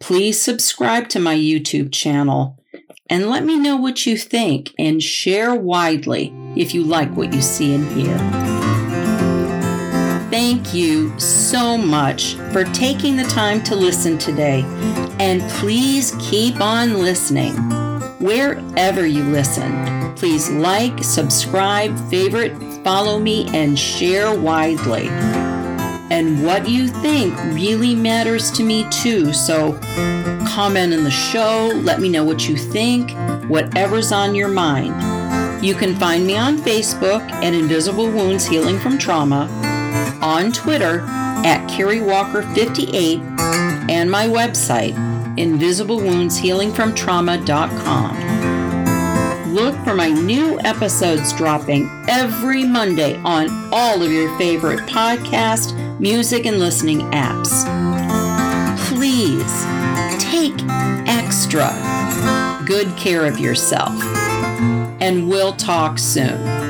Please 0.00 0.40
subscribe 0.40 1.08
to 1.10 1.18
my 1.18 1.34
YouTube 1.34 1.92
channel 1.92 2.58
and 3.08 3.30
let 3.30 3.44
me 3.44 3.58
know 3.58 3.76
what 3.76 4.06
you 4.06 4.16
think 4.16 4.72
and 4.78 5.02
share 5.02 5.54
widely 5.54 6.32
if 6.56 6.74
you 6.74 6.82
like 6.82 7.16
what 7.16 7.32
you 7.32 7.40
see 7.40 7.74
and 7.74 7.86
hear. 7.92 8.16
Thank 10.30 10.74
you 10.74 11.18
so 11.18 11.78
much 11.78 12.34
for 12.52 12.64
taking 12.64 13.16
the 13.16 13.24
time 13.24 13.62
to 13.64 13.76
listen 13.76 14.18
today, 14.18 14.62
and 15.18 15.40
please 15.52 16.14
keep 16.20 16.60
on 16.60 16.98
listening. 16.98 17.54
Wherever 18.18 19.06
you 19.06 19.24
listen, 19.24 20.14
please 20.16 20.50
like, 20.50 21.02
subscribe, 21.02 21.96
favorite, 22.10 22.52
follow 22.82 23.18
me, 23.18 23.48
and 23.54 23.78
share 23.78 24.38
widely. 24.38 25.08
And 26.10 26.44
what 26.44 26.68
you 26.68 26.88
think 26.88 27.34
really 27.52 27.94
matters 27.94 28.50
to 28.52 28.62
me 28.62 28.86
too. 28.90 29.32
So 29.32 29.78
comment 30.48 30.92
in 30.92 31.04
the 31.04 31.10
show, 31.10 31.70
let 31.74 32.00
me 32.00 32.08
know 32.08 32.24
what 32.24 32.48
you 32.48 32.56
think, 32.56 33.12
whatever's 33.48 34.12
on 34.12 34.34
your 34.34 34.48
mind. 34.48 34.94
You 35.64 35.74
can 35.74 35.94
find 35.96 36.26
me 36.26 36.36
on 36.36 36.58
Facebook 36.58 37.22
at 37.30 37.54
Invisible 37.54 38.10
Wounds 38.10 38.46
Healing 38.46 38.78
from 38.78 38.98
Trauma, 38.98 39.48
on 40.22 40.52
Twitter 40.52 41.00
at 41.44 41.68
Kerri 41.68 42.04
Walker 42.04 42.42
58, 42.54 43.20
and 43.90 44.10
my 44.10 44.26
website, 44.26 44.94
invisiblewoundshealingfromtrauma.com 45.36 48.25
look 49.56 49.74
for 49.84 49.94
my 49.94 50.10
new 50.10 50.60
episodes 50.60 51.32
dropping 51.32 51.88
every 52.08 52.62
Monday 52.62 53.16
on 53.24 53.48
all 53.72 54.02
of 54.02 54.12
your 54.12 54.36
favorite 54.36 54.80
podcast, 54.80 55.74
music, 55.98 56.44
and 56.44 56.58
listening 56.58 56.98
apps. 57.12 57.64
Please 58.90 59.64
take 60.22 60.52
extra 61.08 61.72
good 62.66 62.94
care 62.98 63.24
of 63.24 63.38
yourself, 63.38 63.98
and 65.00 65.26
we'll 65.26 65.54
talk 65.54 65.98
soon. 65.98 66.65